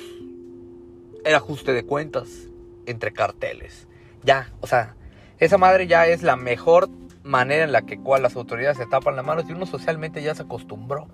Era 1.26 1.38
ajuste 1.38 1.74
de 1.74 1.84
cuentas 1.84 2.48
entre 2.86 3.12
carteles. 3.12 3.88
Ya, 4.24 4.52
o 4.62 4.68
sea, 4.68 4.96
esa 5.40 5.58
madre 5.58 5.88
ya 5.88 6.08
es 6.08 6.24
la 6.24 6.36
mejor 6.36 6.90
manera 7.24 7.64
en 7.64 7.72
la 7.72 7.82
que 7.84 7.98
cual 7.98 8.24
las 8.24 8.36
autoridades 8.36 8.78
se 8.78 8.86
tapan 8.86 9.16
las 9.16 9.26
manos 9.26 9.46
y 9.48 9.54
uno 9.54 9.66
socialmente 9.66 10.22
ya 10.22 10.36
se 10.36 10.44
acostumbró. 10.44 11.08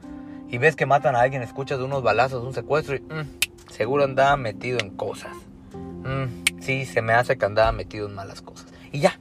Y 0.49 0.57
ves 0.57 0.75
que 0.75 0.85
matan 0.85 1.15
a 1.15 1.21
alguien, 1.21 1.41
escuchas 1.41 1.79
unos 1.79 2.03
balazos, 2.03 2.43
un 2.43 2.53
secuestro 2.53 2.95
y 2.95 2.99
mm, 2.99 3.71
seguro 3.71 4.03
andaba 4.03 4.37
metido 4.37 4.77
en 4.79 4.91
cosas. 4.91 5.35
Mm, 5.73 6.61
sí, 6.61 6.85
se 6.85 7.01
me 7.01 7.13
hace 7.13 7.37
que 7.37 7.45
andaba 7.45 7.71
metido 7.71 8.07
en 8.07 8.15
malas 8.15 8.41
cosas. 8.41 8.67
Y 8.91 8.99
ya, 8.99 9.19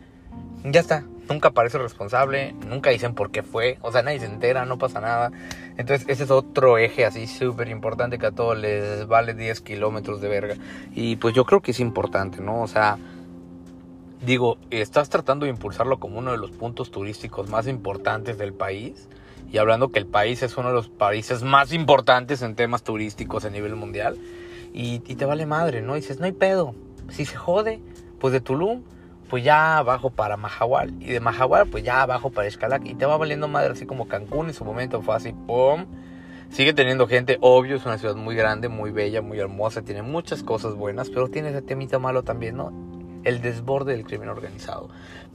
ya 0.65 0.81
está. 0.81 1.05
Nunca 1.29 1.53
parece 1.53 1.79
responsable, 1.79 2.55
nunca 2.69 2.91
dicen 2.91 3.15
por 3.15 3.31
qué 3.31 3.43
fue, 3.43 3.79
o 3.81 3.91
sea, 3.91 4.03
nadie 4.03 4.21
se 4.21 4.27
entera, 4.27 4.67
no 4.67 4.77
pasa 4.77 5.01
nada. 5.01 5.33
Entonces, 5.79 6.07
ese 6.07 6.25
es 6.25 6.31
otro 6.31 6.77
eje 6.77 7.07
así 7.07 7.27
súper 7.27 7.69
importante 7.69 8.19
que 8.19 8.27
a 8.27 8.31
todos 8.31 8.59
les 8.59 9.07
vale 9.07 9.33
10 9.33 9.63
kilómetros 9.63 10.21
de 10.21 10.29
verga. 10.29 10.57
Y 10.93 11.17
pues 11.17 11.35
yo 11.35 11.47
creo 11.47 11.63
que 11.63 11.71
es 11.71 11.81
importante, 11.81 12.43
¿no? 12.43 12.61
O 12.61 12.69
sea, 12.69 12.99
digo, 14.25 14.59
estás 14.71 15.09
tratando 15.09 15.45
de 15.45 15.51
impulsarlo 15.51 15.99
como 15.99 16.19
uno 16.19 16.33
de 16.33 16.39
los 16.39 16.51
puntos 16.51 16.91
turísticos 16.91 17.49
más 17.49 17.67
importantes 17.67 18.39
del 18.39 18.53
país. 18.53 19.09
Y 19.51 19.59
hablando 19.59 19.91
que 19.91 20.01
el 20.01 20.07
país 20.07 20.43
es 20.43 20.57
uno 20.57 20.69
de 20.69 20.75
los 20.75 20.89
países 20.89 21.43
más 21.43 21.73
importantes 21.73 22.43
en 22.43 22.57
temas 22.57 22.83
turísticos 22.83 23.45
a 23.45 23.51
nivel 23.51 23.77
mundial 23.77 24.19
y, 24.73 24.99
te 24.99 25.25
vale 25.25 25.47
madre, 25.47 25.81
¿no? 25.81 25.97
Y 25.97 26.01
dices, 26.01 26.19
no 26.19 26.27
hay 26.27 26.33
pedo. 26.33 26.75
Si 27.11 27.25
se 27.25 27.37
jode, 27.37 27.81
pues 28.19 28.33
de 28.33 28.41
Tulum, 28.41 28.83
pues 29.31 29.45
ya 29.45 29.81
bajo 29.83 30.11
para 30.11 30.37
Mahahual. 30.37 30.95
Y 31.01 31.07
de 31.07 31.21
Mahahual, 31.21 31.69
pues 31.69 31.85
ya 31.85 32.05
bajo 32.07 32.31
para 32.31 32.49
Escalac. 32.49 32.85
Y 32.85 32.95
te 32.95 33.07
va 33.07 33.17
valiendo 33.17 33.47
madre, 33.47 33.73
así 33.73 33.87
como 33.87 34.09
Cancún 34.09 34.49
en 34.49 34.55
su 34.55 34.65
momento 34.65 35.03
fue 35.03 35.15
así, 35.15 35.33
¡pum! 35.33 35.87
Sigue 36.51 36.73
teniendo 36.73 37.07
gente, 37.07 37.39
obvio, 37.41 37.77
es 37.77 37.87
una 37.87 37.99
ciudad 37.99 38.17
muy 38.17 38.35
grande, 38.35 38.69
muy 38.69 38.91
bella, 38.91 39.23
muy 39.23 39.39
hermosa, 39.39 39.83
tiene 39.83 40.03
muchas 40.03 40.43
cosas 40.43 40.75
buenas, 40.75 41.11
pero 41.11 41.29
tiene 41.29 41.51
ese 41.51 41.63
temita 41.63 41.99
malo 41.99 42.23
también, 42.23 42.57
¿no? 42.57 42.94
El 43.25 43.41
desborde 43.43 43.93
del 43.93 44.05
crimen 44.05 44.29
organizado. 44.29 44.89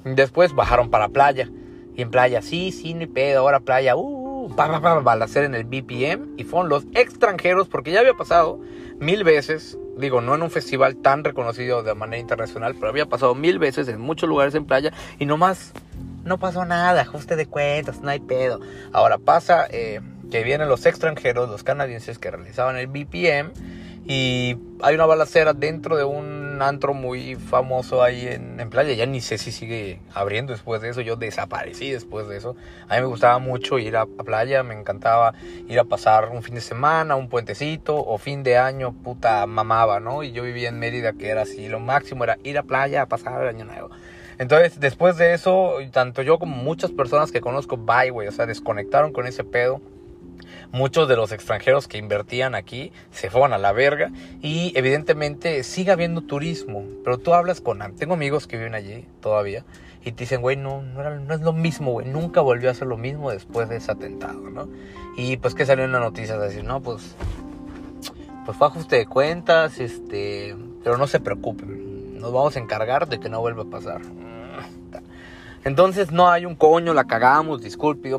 Después 0.03 0.53
bajaron 0.53 0.89
para 0.89 1.09
playa. 1.09 1.49
Y 1.95 2.01
en 2.01 2.11
playa, 2.11 2.41
sí, 2.41 2.71
sí, 2.71 2.93
ni 2.93 3.07
pedo, 3.07 3.41
ahora 3.41 3.59
playa, 3.59 3.95
uh, 3.95 4.55
va 4.55 5.13
a 5.13 5.23
hacer 5.23 5.43
en 5.43 5.55
el 5.55 5.65
BPM. 5.65 6.35
Y 6.37 6.43
fueron 6.43 6.69
los 6.69 6.85
extranjeros, 6.93 7.67
porque 7.67 7.91
ya 7.91 7.99
había 7.99 8.13
pasado 8.13 8.59
mil 8.99 9.23
veces, 9.23 9.77
digo, 9.97 10.21
no 10.21 10.35
en 10.35 10.43
un 10.43 10.51
festival 10.51 10.97
tan 10.97 11.23
reconocido 11.23 11.83
de 11.83 11.95
manera 11.95 12.19
internacional, 12.19 12.75
pero 12.75 12.89
había 12.89 13.05
pasado 13.05 13.33
mil 13.33 13.59
veces 13.59 13.87
en 13.87 13.99
muchos 13.99 14.27
lugares 14.27 14.53
en 14.55 14.65
playa 14.65 14.91
y 15.17 15.25
nomás 15.25 15.73
no 16.23 16.37
pasó 16.37 16.65
nada, 16.65 17.01
ajuste 17.01 17.35
de 17.35 17.45
cuentas, 17.45 18.01
no 18.01 18.09
hay 18.09 18.19
pedo. 18.19 18.59
Ahora 18.91 19.17
pasa 19.17 19.67
eh, 19.71 20.01
que 20.29 20.43
vienen 20.43 20.67
los 20.67 20.85
extranjeros, 20.85 21.49
los 21.49 21.63
canadienses 21.63 22.19
que 22.19 22.29
realizaban 22.29 22.77
el 22.77 22.87
BPM 22.87 23.51
y 24.05 24.57
hay 24.81 24.95
una 24.95 25.05
balacera 25.05 25.53
dentro 25.53 25.95
de 25.95 26.03
un 26.03 26.38
un 26.59 26.63
antro 26.63 26.93
muy 26.93 27.35
famoso 27.35 28.03
ahí 28.03 28.27
en, 28.27 28.69
playa. 28.69 28.93
Ya 28.93 29.05
ni 29.05 29.21
sé 29.21 29.37
si 29.37 29.51
sigue 29.51 30.01
abriendo 30.13 30.51
después 30.51 30.81
de 30.81 30.89
eso. 30.89 30.99
Yo 30.99 31.15
desaparecí 31.15 31.89
después 31.89 32.27
de 32.27 32.35
eso. 32.35 32.57
A 32.89 32.95
mí 32.95 33.01
me 33.01 33.07
gustaba 33.07 33.39
mucho 33.39 33.79
ir 33.79 33.95
a, 33.95 34.01
a, 34.01 34.23
playa. 34.25 34.61
Me 34.61 34.77
encantaba 34.77 35.33
ir 35.69 35.79
a 35.79 35.85
pasar 35.85 36.29
un 36.29 36.43
fin 36.43 36.55
de 36.55 36.61
semana, 36.61 37.15
un 37.15 37.29
puentecito 37.29 37.95
o 37.95 38.17
fin 38.17 38.43
de 38.43 38.57
año. 38.57 38.91
Puta, 38.91 39.45
mamaba, 39.45 40.01
¿no? 40.01 40.21
Y 40.21 40.33
yo 40.33 40.43
vivía 40.43 40.67
en 40.67 40.79
Mérida, 40.79 41.13
que 41.13 41.29
era 41.29 41.43
así. 41.43 41.69
Lo 41.69 41.79
máximo 41.79 42.25
era 42.25 42.37
ir 42.43 42.57
a 42.57 42.63
playa 42.63 43.03
a 43.03 43.05
pasar 43.05 43.41
el 43.41 43.47
año 43.47 43.63
nuevo. 43.63 43.89
Entonces, 44.37 44.79
después 44.81 45.17
de 45.17 45.33
eso, 45.33 45.75
tanto 45.91 46.21
yo 46.23 46.39
como 46.39 46.57
muchas 46.57 46.91
personas 46.91 47.31
que 47.31 47.39
conozco, 47.39 47.77
bye, 47.77 48.09
güey. 48.09 48.27
O 48.27 48.31
sea, 48.33 48.45
desconectaron 48.45 49.13
con 49.13 49.27
ese 49.27 49.45
pedo 49.45 49.81
muchos 50.71 51.07
de 51.07 51.15
los 51.15 51.31
extranjeros 51.31 51.87
que 51.87 51.97
invertían 51.97 52.55
aquí 52.55 52.91
se 53.11 53.29
fueron 53.29 53.53
a 53.53 53.57
la 53.57 53.71
verga 53.71 54.11
y 54.41 54.71
evidentemente 54.75 55.63
sigue 55.63 55.91
habiendo 55.91 56.21
turismo, 56.21 56.83
pero 57.03 57.17
tú 57.17 57.33
hablas 57.33 57.61
con, 57.61 57.79
tengo 57.95 58.13
amigos 58.13 58.47
que 58.47 58.57
viven 58.57 58.75
allí 58.75 59.05
todavía 59.21 59.65
y 60.03 60.11
te 60.11 60.23
dicen, 60.23 60.41
güey, 60.41 60.55
no, 60.55 60.81
no, 60.81 61.33
es 61.33 61.41
lo 61.41 61.53
mismo, 61.53 61.91
güey, 61.91 62.07
nunca 62.07 62.41
volvió 62.41 62.69
a 62.69 62.73
ser 62.73 62.87
lo 62.87 62.97
mismo 62.97 63.31
después 63.31 63.67
de 63.69 63.77
ese 63.77 63.91
atentado, 63.91 64.49
¿no? 64.49 64.69
Y 65.17 65.37
pues 65.37 65.55
que 65.55 65.65
salió 65.65 65.83
en 65.83 65.91
la 65.91 65.99
noticia 65.99 66.37
de 66.37 66.47
decir, 66.47 66.63
no, 66.63 66.81
pues, 66.81 67.15
pues 68.45 68.57
fue 68.57 68.67
ajuste 68.67 68.95
de 68.95 69.05
cuentas, 69.05 69.79
este, 69.79 70.55
pero 70.83 70.97
no 70.97 71.07
se 71.07 71.19
preocupen, 71.19 72.17
nos 72.19 72.31
vamos 72.31 72.55
a 72.55 72.59
encargar 72.59 73.07
de 73.09 73.19
que 73.19 73.29
no 73.29 73.41
vuelva 73.41 73.63
a 73.63 73.69
pasar. 73.69 74.01
Entonces 75.69 76.11
no 76.11 76.31
hay 76.31 76.47
un 76.47 76.55
coño, 76.55 76.95
la 76.95 77.03
cagamos, 77.03 77.61
disculpe, 77.61 78.09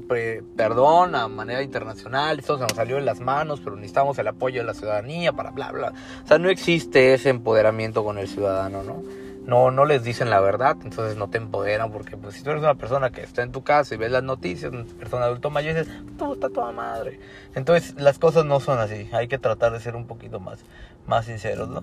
perdón 0.56 1.16
a 1.16 1.26
manera 1.26 1.62
internacional, 1.62 2.38
esto 2.38 2.56
se 2.56 2.62
nos 2.62 2.74
salió 2.74 2.94
de 2.94 3.02
las 3.02 3.18
manos, 3.18 3.58
pero 3.58 3.74
necesitamos 3.74 4.16
el 4.20 4.28
apoyo 4.28 4.60
de 4.60 4.66
la 4.68 4.72
ciudadanía 4.72 5.32
para 5.32 5.50
bla, 5.50 5.72
bla. 5.72 5.92
O 6.22 6.28
sea, 6.28 6.38
no 6.38 6.48
existe 6.48 7.12
ese 7.12 7.28
empoderamiento 7.28 8.04
con 8.04 8.18
el 8.18 8.28
ciudadano, 8.28 8.84
¿no? 8.84 9.02
No, 9.46 9.72
no 9.72 9.84
les 9.84 10.04
dicen 10.04 10.30
la 10.30 10.38
verdad, 10.38 10.76
entonces 10.84 11.16
no 11.16 11.28
te 11.28 11.38
empoderan, 11.38 11.90
porque 11.90 12.16
pues, 12.16 12.36
si 12.36 12.44
tú 12.44 12.50
eres 12.50 12.62
una 12.62 12.76
persona 12.76 13.10
que 13.10 13.22
está 13.22 13.42
en 13.42 13.50
tu 13.50 13.64
casa 13.64 13.96
y 13.96 13.98
ves 13.98 14.12
las 14.12 14.22
noticias, 14.22 14.72
una 14.72 14.84
persona 14.84 15.24
adulto 15.24 15.50
mayor, 15.50 15.74
dices, 15.74 15.92
está 16.32 16.50
toda 16.50 16.70
madre. 16.70 17.18
Entonces 17.56 17.96
las 18.00 18.20
cosas 18.20 18.44
no 18.44 18.60
son 18.60 18.78
así, 18.78 19.08
hay 19.10 19.26
que 19.26 19.38
tratar 19.38 19.72
de 19.72 19.80
ser 19.80 19.96
un 19.96 20.06
poquito 20.06 20.38
más, 20.38 20.60
más 21.08 21.26
sinceros, 21.26 21.68
¿no? 21.68 21.82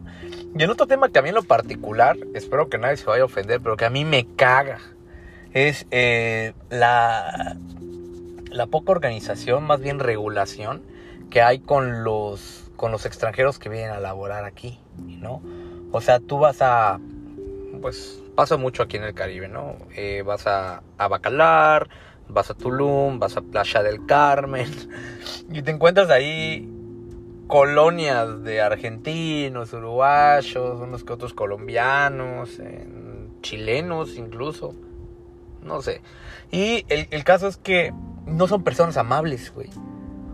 Y 0.57 0.63
en 0.63 0.69
otro 0.69 0.87
tema 0.87 1.09
que 1.09 1.19
a 1.19 1.21
mí 1.21 1.27
en 1.27 1.35
lo 1.35 1.43
particular, 1.43 2.15
espero 2.35 2.69
que 2.69 2.77
nadie 2.77 2.95
se 2.95 3.05
vaya 3.05 3.23
a 3.23 3.25
ofender, 3.25 3.59
pero 3.59 3.75
que 3.75 3.83
a 3.83 3.89
mí 3.89 4.05
me 4.05 4.25
caga, 4.37 4.79
es 5.53 5.85
eh, 5.91 6.53
la, 6.69 7.57
la 8.51 8.67
poca 8.67 8.91
organización, 8.91 9.63
más 9.63 9.79
bien 9.79 9.99
regulación 9.99 10.81
que 11.29 11.41
hay 11.41 11.59
con 11.59 12.03
los, 12.03 12.71
con 12.75 12.91
los 12.91 13.05
extranjeros 13.05 13.59
que 13.59 13.69
vienen 13.69 13.91
a 13.91 13.99
laborar 13.99 14.45
aquí, 14.45 14.79
¿no? 14.97 15.41
O 15.91 16.01
sea, 16.01 16.19
tú 16.19 16.39
vas 16.39 16.61
a, 16.61 16.99
pues 17.81 18.21
pasa 18.35 18.57
mucho 18.57 18.83
aquí 18.83 18.97
en 18.97 19.03
el 19.03 19.13
Caribe, 19.13 19.47
¿no? 19.47 19.75
Eh, 19.95 20.23
vas 20.25 20.47
a, 20.47 20.83
a 20.97 21.07
Bacalar, 21.07 21.89
vas 22.29 22.49
a 22.49 22.53
Tulum, 22.53 23.19
vas 23.19 23.37
a 23.37 23.41
Playa 23.41 23.83
del 23.83 24.05
Carmen 24.05 24.69
y 25.51 25.61
te 25.61 25.71
encuentras 25.71 26.09
ahí 26.09 26.69
colonias 27.47 28.43
de 28.43 28.61
argentinos, 28.61 29.71
uruguayos, 29.73 30.79
unos 30.79 31.03
que 31.03 31.13
otros 31.13 31.33
colombianos, 31.33 32.61
chilenos 33.41 34.17
incluso 34.17 34.75
no 35.67 35.81
sé. 35.81 36.01
Y 36.51 36.85
el, 36.89 37.07
el 37.11 37.23
caso 37.23 37.47
es 37.47 37.57
que 37.57 37.93
no 38.25 38.47
son 38.47 38.63
personas 38.63 38.97
amables, 38.97 39.53
güey. 39.53 39.69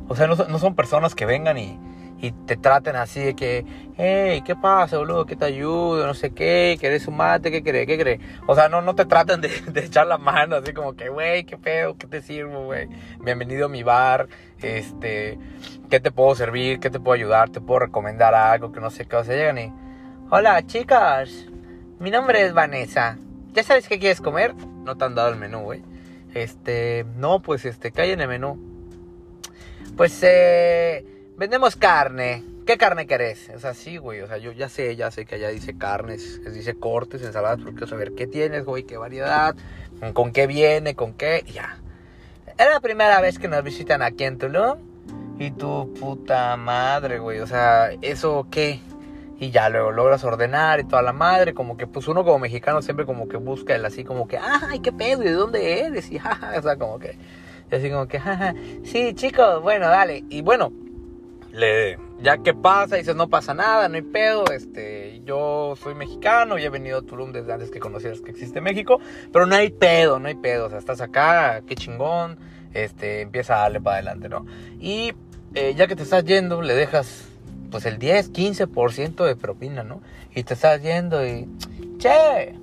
O 0.07 0.15
sea, 0.15 0.27
no 0.27 0.35
no 0.35 0.59
son 0.59 0.75
personas 0.75 1.15
que 1.15 1.25
vengan 1.25 1.57
y, 1.57 1.79
y, 2.19 2.31
te 2.31 2.57
traten 2.57 2.95
así 2.95 3.21
de 3.21 3.35
que, 3.35 3.65
hey, 3.97 4.41
¿qué 4.45 4.55
pasa, 4.55 4.97
boludo? 4.97 5.25
¿Qué 5.25 5.35
te 5.35 5.45
ayudo? 5.45 6.05
No 6.05 6.13
sé 6.13 6.31
qué, 6.31 6.77
¿querés 6.79 7.07
un 7.07 7.17
mate? 7.17 7.51
¿Qué 7.51 7.63
crees? 7.63 7.87
¿Qué 7.87 7.97
crees? 7.97 8.19
O 8.47 8.53
sea, 8.53 8.69
no, 8.69 8.81
no 8.81 8.95
te 8.95 9.05
traten 9.05 9.41
de, 9.41 9.49
de 9.67 9.85
echar 9.85 10.07
la 10.07 10.17
mano, 10.17 10.57
así 10.57 10.73
como 10.73 10.93
que, 10.93 11.09
güey, 11.09 11.45
¿qué 11.45 11.57
pedo? 11.57 11.97
¿Qué 11.97 12.07
te 12.07 12.21
sirvo, 12.21 12.65
güey? 12.65 12.89
Bienvenido 13.23 13.67
a 13.67 13.69
mi 13.69 13.83
bar, 13.83 14.27
este, 14.61 15.39
¿qué 15.89 15.99
te 15.99 16.11
puedo 16.11 16.35
servir? 16.35 16.79
¿Qué 16.79 16.89
te 16.89 16.99
puedo 16.99 17.15
ayudar? 17.15 17.49
¿Te 17.49 17.61
puedo 17.61 17.79
recomendar 17.79 18.35
algo? 18.35 18.71
Que 18.71 18.81
no 18.81 18.89
sé 18.89 19.05
qué. 19.05 19.15
O 19.15 19.23
sea, 19.23 19.35
llegan 19.35 19.57
y, 19.57 19.73
hola, 20.29 20.65
chicas, 20.65 21.47
mi 21.99 22.11
nombre 22.11 22.45
es 22.45 22.53
Vanessa. 22.53 23.17
¿Ya 23.53 23.63
sabes 23.63 23.87
qué 23.87 23.99
quieres 23.99 24.19
comer? 24.19 24.53
No 24.83 24.97
te 24.97 25.05
han 25.05 25.15
dado 25.15 25.29
el 25.29 25.37
menú, 25.37 25.59
güey. 25.61 25.81
Este, 26.33 27.05
no, 27.15 27.41
pues 27.41 27.65
este, 27.65 27.91
cae 27.91 28.11
en 28.11 28.21
el 28.21 28.27
menú. 28.27 28.59
Pues 29.95 30.19
eh, 30.23 31.05
vendemos 31.37 31.75
carne. 31.75 32.43
¿Qué 32.65 32.77
carne 32.77 33.05
querés? 33.05 33.51
O 33.55 33.59
sea, 33.59 33.73
sí, 33.73 33.97
güey. 33.97 34.21
O 34.21 34.27
sea, 34.27 34.37
yo 34.37 34.51
ya 34.51 34.69
sé, 34.69 34.95
ya 34.95 35.11
sé 35.11 35.25
que 35.25 35.35
allá 35.35 35.49
dice 35.49 35.77
carnes, 35.77 36.41
dice 36.53 36.75
cortes, 36.75 37.21
ensaladas, 37.21 37.59
pero 37.59 37.71
quiero 37.71 37.87
saber 37.87 38.13
qué 38.13 38.25
tienes, 38.25 38.63
güey, 38.63 38.83
qué 38.83 38.97
variedad, 38.97 39.55
con 40.13 40.31
qué 40.31 40.47
viene, 40.47 40.95
con 40.95 41.13
qué, 41.13 41.43
ya. 41.53 41.77
Es 42.57 42.69
la 42.69 42.79
primera 42.79 43.19
vez 43.19 43.39
que 43.39 43.47
nos 43.47 43.63
visitan 43.63 44.01
aquí 44.01 44.23
en 44.23 44.37
Tulum. 44.37 44.93
Y 45.39 45.51
tu 45.51 45.93
puta 45.99 46.55
madre, 46.55 47.19
güey. 47.19 47.39
O 47.39 47.47
sea, 47.47 47.91
¿eso 48.01 48.47
qué? 48.49 48.79
Y 49.43 49.51
ya 49.51 49.67
luego 49.69 49.91
logras 49.91 50.23
ordenar 50.23 50.79
y 50.79 50.85
toda 50.85 51.01
la 51.01 51.12
madre, 51.12 51.53
como 51.53 51.75
que 51.75 51.85
pues 51.85 52.07
uno 52.07 52.23
como 52.23 52.39
mexicano 52.39 52.81
siempre 52.81 53.05
como 53.05 53.27
que 53.27 53.38
busca 53.38 53.75
el 53.75 53.85
así 53.85 54.03
como 54.03 54.27
que, 54.27 54.38
ay, 54.38 54.79
qué 54.79 54.93
pedo, 54.93 55.21
¿y 55.21 55.25
de 55.25 55.33
dónde 55.33 55.81
eres? 55.81 56.09
Y 56.12 56.17
jaja, 56.19 56.57
o 56.57 56.62
sea, 56.62 56.77
como 56.77 56.97
que, 56.97 57.17
así 57.71 57.89
como 57.89 58.07
que, 58.07 58.19
jaja, 58.19 58.55
sí, 58.83 59.13
chicos, 59.13 59.62
bueno, 59.62 59.88
dale, 59.88 60.23
y 60.29 60.41
bueno, 60.41 60.71
le, 61.51 61.97
ya 62.21 62.38
que 62.38 62.53
pasa, 62.53 62.95
dices, 62.95 63.15
no 63.15 63.29
pasa 63.29 63.53
nada, 63.53 63.89
no 63.89 63.95
hay 63.95 64.01
pedo, 64.01 64.45
este, 64.45 65.21
yo 65.25 65.75
soy 65.75 65.93
mexicano 65.93 66.57
y 66.57 66.63
he 66.63 66.69
venido 66.69 67.00
a 67.00 67.01
Tulum 67.01 67.33
desde 67.33 67.51
antes 67.51 67.69
que 67.69 67.79
conocieras 67.79 68.21
que 68.21 68.31
existe 68.31 68.62
México, 68.62 69.00
pero 69.33 69.45
no 69.45 69.55
hay 69.55 69.71
pedo, 69.71 70.19
no 70.19 70.29
hay 70.29 70.35
pedo, 70.35 70.67
o 70.67 70.69
sea, 70.69 70.79
estás 70.79 71.01
acá, 71.01 71.62
qué 71.67 71.75
chingón, 71.75 72.38
este, 72.73 73.21
empieza 73.21 73.57
a 73.57 73.62
darle 73.63 73.81
para 73.81 73.97
adelante, 73.97 74.29
¿no? 74.29 74.45
Y 74.79 75.13
eh, 75.53 75.73
ya 75.75 75.85
que 75.88 75.97
te 75.97 76.03
estás 76.03 76.23
yendo, 76.23 76.62
le 76.62 76.73
dejas 76.73 77.32
pues 77.74 77.88
el 77.88 77.98
10, 77.98 78.34
15% 78.34 79.25
de 79.25 79.36
propina, 79.36 79.82
¿no? 79.82 80.00
Y 80.36 80.44
te 80.44 80.53
estás 80.53 80.80
yendo 80.84 81.25
y, 81.25 81.50
che, 81.98 82.53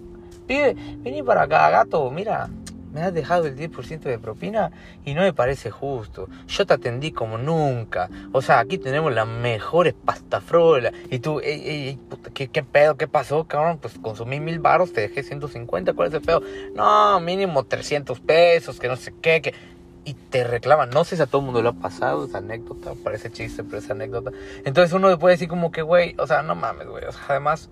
pide, 0.47 0.76
vení 0.99 1.21
para 1.25 1.43
acá, 1.43 1.69
gato, 1.69 2.09
mira, 2.12 2.49
me 2.95 3.02
has 3.02 3.12
dejado 3.12 3.49
el 3.49 3.57
10% 3.57 4.02
de 4.02 4.21
propina 4.21 4.71
y 5.05 5.14
no 5.14 5.23
me 5.23 5.33
parece 5.33 5.73
justo. 5.73 6.29
Yo 6.47 6.64
te 6.64 6.75
atendí 6.75 7.11
como 7.11 7.38
nunca. 7.38 8.09
O 8.31 8.40
sea, 8.40 8.61
aquí 8.61 8.79
tenemos 8.79 9.12
las 9.12 9.26
mejores 9.26 9.95
pastafrolas. 9.95 10.93
Y 11.11 11.19
tú, 11.19 11.40
ey, 11.40 11.61
ey, 11.69 11.99
¿qué, 12.33 12.47
¿qué, 12.47 12.62
pedo? 12.62 12.97
¿Qué 12.97 13.09
pasó, 13.09 13.49
cabrón? 13.49 13.79
Pues 13.79 13.99
consumí 13.99 14.38
mil 14.38 14.61
baros, 14.61 14.93
te 14.93 15.00
dejé 15.00 15.25
150. 15.25 15.93
¿Cuál 15.93 16.09
es 16.09 16.14
el 16.14 16.23
pedo? 16.23 16.40
No, 16.76 17.19
mínimo 17.19 17.64
300 17.64 18.21
pesos, 18.21 18.79
que 18.79 18.87
no 18.87 18.95
sé 18.95 19.12
qué, 19.21 19.43
que 19.43 19.55
y 20.04 20.14
te 20.14 20.45
reclaman. 20.45 20.90
No 20.90 21.04
sé 21.04 21.16
si 21.16 21.23
a 21.23 21.26
todo 21.26 21.40
el 21.40 21.47
mundo 21.47 21.62
lo 21.62 21.71
ha 21.71 21.75
pasado, 21.75 22.25
esa 22.25 22.38
anécdota, 22.38 22.92
parece 23.02 23.30
chiste, 23.30 23.64
pero 23.64 23.78
es 23.78 23.90
anécdota. 23.90 24.30
Entonces 24.64 24.92
uno 24.92 25.19
puede 25.19 25.35
decir 25.35 25.49
como 25.49 25.71
que, 25.71 25.83
güey, 25.83 26.14
o 26.19 26.26
sea, 26.26 26.42
no 26.42 26.54
mames, 26.54 26.88
güey. 26.88 27.04
O 27.04 27.12
sea, 27.12 27.23
además 27.28 27.71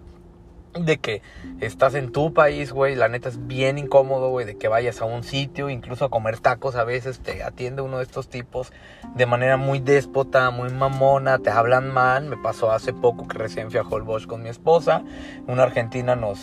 de 0.75 0.99
que 0.99 1.23
estás 1.61 1.95
en 1.95 2.13
tu 2.13 2.33
país, 2.33 2.73
güey, 2.73 2.95
la 2.95 3.09
neta 3.09 3.29
es 3.29 3.47
bien 3.47 3.79
incómodo, 3.79 4.31
güey, 4.31 4.47
de 4.47 4.57
que 4.57 4.69
vayas 4.69 5.01
a 5.01 5.07
un 5.07 5.25
sitio, 5.25 5.71
incluso 5.71 6.05
a 6.05 6.11
comer 6.11 6.39
tacos 6.39 6.77
a 6.77 6.85
veces, 6.85 7.21
te 7.21 7.43
atiende 7.43 7.83
uno 7.83 7.99
de 7.99 8.05
estos 8.05 8.29
tipos 8.29 8.73
de 9.15 9.27
manera 9.27 9.57
muy 9.57 9.81
déspota, 9.81 10.51
muy 10.51 10.71
mamona, 10.71 11.39
te 11.39 11.51
hablan 11.51 11.93
mal. 11.93 12.27
Me 12.27 12.37
pasó 12.37 12.71
hace 12.71 12.93
poco 12.93 13.27
que 13.27 13.39
recién 13.39 13.71
fui 13.71 13.81
a 13.81 13.83
Holbox 13.83 14.27
con 14.27 14.43
mi 14.43 14.49
esposa, 14.49 15.03
una 15.47 15.65
argentina 15.65 16.17
nos 16.17 16.39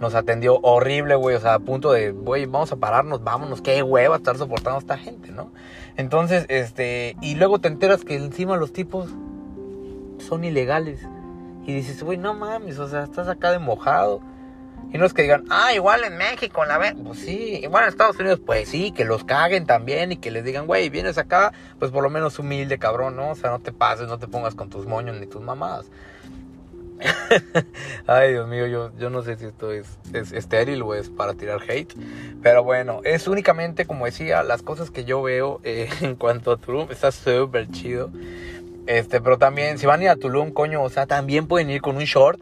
nos 0.00 0.14
atendió 0.14 0.58
horrible, 0.62 1.14
güey, 1.14 1.36
o 1.36 1.40
sea, 1.40 1.54
a 1.54 1.58
punto 1.58 1.92
de, 1.92 2.10
güey, 2.10 2.46
vamos 2.46 2.72
a 2.72 2.76
pararnos, 2.76 3.22
vámonos, 3.22 3.60
qué 3.60 3.82
hueva 3.82 4.16
estar 4.16 4.36
soportando 4.38 4.76
a 4.76 4.80
esta 4.80 4.96
gente, 4.96 5.30
¿no? 5.30 5.52
Entonces, 5.96 6.46
este, 6.48 7.16
y 7.20 7.34
luego 7.34 7.60
te 7.60 7.68
enteras 7.68 8.02
que 8.02 8.16
encima 8.16 8.56
los 8.56 8.72
tipos 8.72 9.10
son 10.18 10.44
ilegales. 10.44 11.06
Y 11.66 11.74
dices, 11.74 12.02
güey, 12.02 12.16
no 12.16 12.32
mames, 12.32 12.78
o 12.78 12.88
sea, 12.88 13.04
estás 13.04 13.28
acá 13.28 13.52
de 13.52 13.58
mojado. 13.58 14.22
Y 14.92 14.98
no 14.98 15.04
es 15.04 15.12
que 15.12 15.22
digan, 15.22 15.44
ah, 15.50 15.72
igual 15.74 16.02
en 16.04 16.16
México, 16.16 16.64
la 16.64 16.78
ver, 16.78 16.96
pues 16.96 17.18
sí, 17.20 17.60
igual 17.62 17.84
en 17.84 17.90
Estados 17.90 18.18
Unidos, 18.18 18.40
pues 18.44 18.68
sí, 18.70 18.92
que 18.92 19.04
los 19.04 19.22
caguen 19.22 19.66
también 19.66 20.10
y 20.12 20.16
que 20.16 20.30
les 20.30 20.42
digan, 20.42 20.66
güey, 20.66 20.88
vienes 20.88 21.18
acá, 21.18 21.52
pues 21.78 21.90
por 21.90 22.02
lo 22.02 22.10
menos 22.10 22.38
humilde, 22.38 22.78
cabrón, 22.78 23.16
¿no? 23.16 23.30
O 23.30 23.34
sea, 23.34 23.50
no 23.50 23.60
te 23.60 23.70
pases, 23.70 24.08
no 24.08 24.18
te 24.18 24.26
pongas 24.26 24.54
con 24.54 24.70
tus 24.70 24.86
moños 24.86 25.20
ni 25.20 25.26
tus 25.26 25.42
mamadas. 25.42 25.90
Ay, 28.06 28.32
Dios 28.32 28.48
mío, 28.48 28.66
yo, 28.66 28.92
yo 28.98 29.10
no 29.10 29.22
sé 29.22 29.36
si 29.36 29.46
esto 29.46 29.72
es, 29.72 29.86
estéril 30.32 30.82
o 30.82 30.94
es 30.94 31.08
para 31.08 31.34
tirar 31.34 31.60
hate. 31.68 31.94
Pero 32.42 32.64
bueno, 32.64 33.00
es 33.04 33.28
únicamente, 33.28 33.86
como 33.86 34.06
decía, 34.06 34.42
las 34.42 34.62
cosas 34.62 34.90
que 34.90 35.04
yo 35.04 35.22
veo 35.22 35.60
eh, 35.64 35.88
en 36.00 36.16
cuanto 36.16 36.52
a 36.52 36.56
Tulum. 36.56 36.88
Está 36.90 37.12
súper 37.12 37.70
chido. 37.70 38.10
Este, 38.86 39.20
pero 39.20 39.38
también, 39.38 39.78
si 39.78 39.86
van 39.86 40.00
a 40.00 40.04
ir 40.04 40.10
a 40.10 40.16
Tulum, 40.16 40.50
coño, 40.52 40.82
o 40.82 40.90
sea, 40.90 41.06
también 41.06 41.46
pueden 41.46 41.70
ir 41.70 41.80
con 41.80 41.96
un 41.96 42.04
short. 42.04 42.40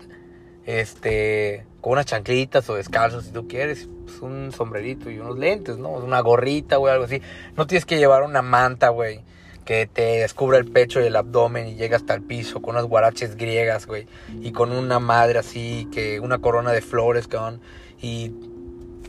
Este, 0.64 1.64
con 1.80 1.92
unas 1.92 2.04
chanclitas 2.04 2.68
o 2.68 2.74
descalzos 2.74 3.24
si 3.24 3.32
tú 3.32 3.48
quieres. 3.48 3.88
Pues 4.04 4.20
un 4.20 4.52
sombrerito 4.52 5.10
y 5.10 5.18
unos 5.18 5.38
lentes, 5.38 5.78
¿no? 5.78 5.90
Una 5.90 6.20
gorrita, 6.20 6.76
güey, 6.76 6.92
algo 6.92 7.04
así. 7.04 7.22
No 7.56 7.66
tienes 7.66 7.84
que 7.84 7.98
llevar 7.98 8.22
una 8.22 8.42
manta, 8.42 8.88
güey 8.88 9.22
que 9.68 9.86
te 9.86 10.20
descubre 10.20 10.56
el 10.56 10.64
pecho 10.64 10.98
y 10.98 11.04
el 11.04 11.14
abdomen 11.14 11.68
y 11.68 11.74
llega 11.74 11.98
hasta 11.98 12.14
el 12.14 12.22
piso 12.22 12.62
con 12.62 12.76
unas 12.76 12.86
guaraches 12.86 13.36
griegas, 13.36 13.86
güey, 13.86 14.06
y 14.40 14.52
con 14.52 14.72
una 14.72 14.98
madre 14.98 15.40
así, 15.40 15.86
que 15.92 16.20
una 16.20 16.38
corona 16.38 16.72
de 16.72 16.80
flores, 16.80 17.28
cabrón, 17.28 17.60
y 18.00 18.32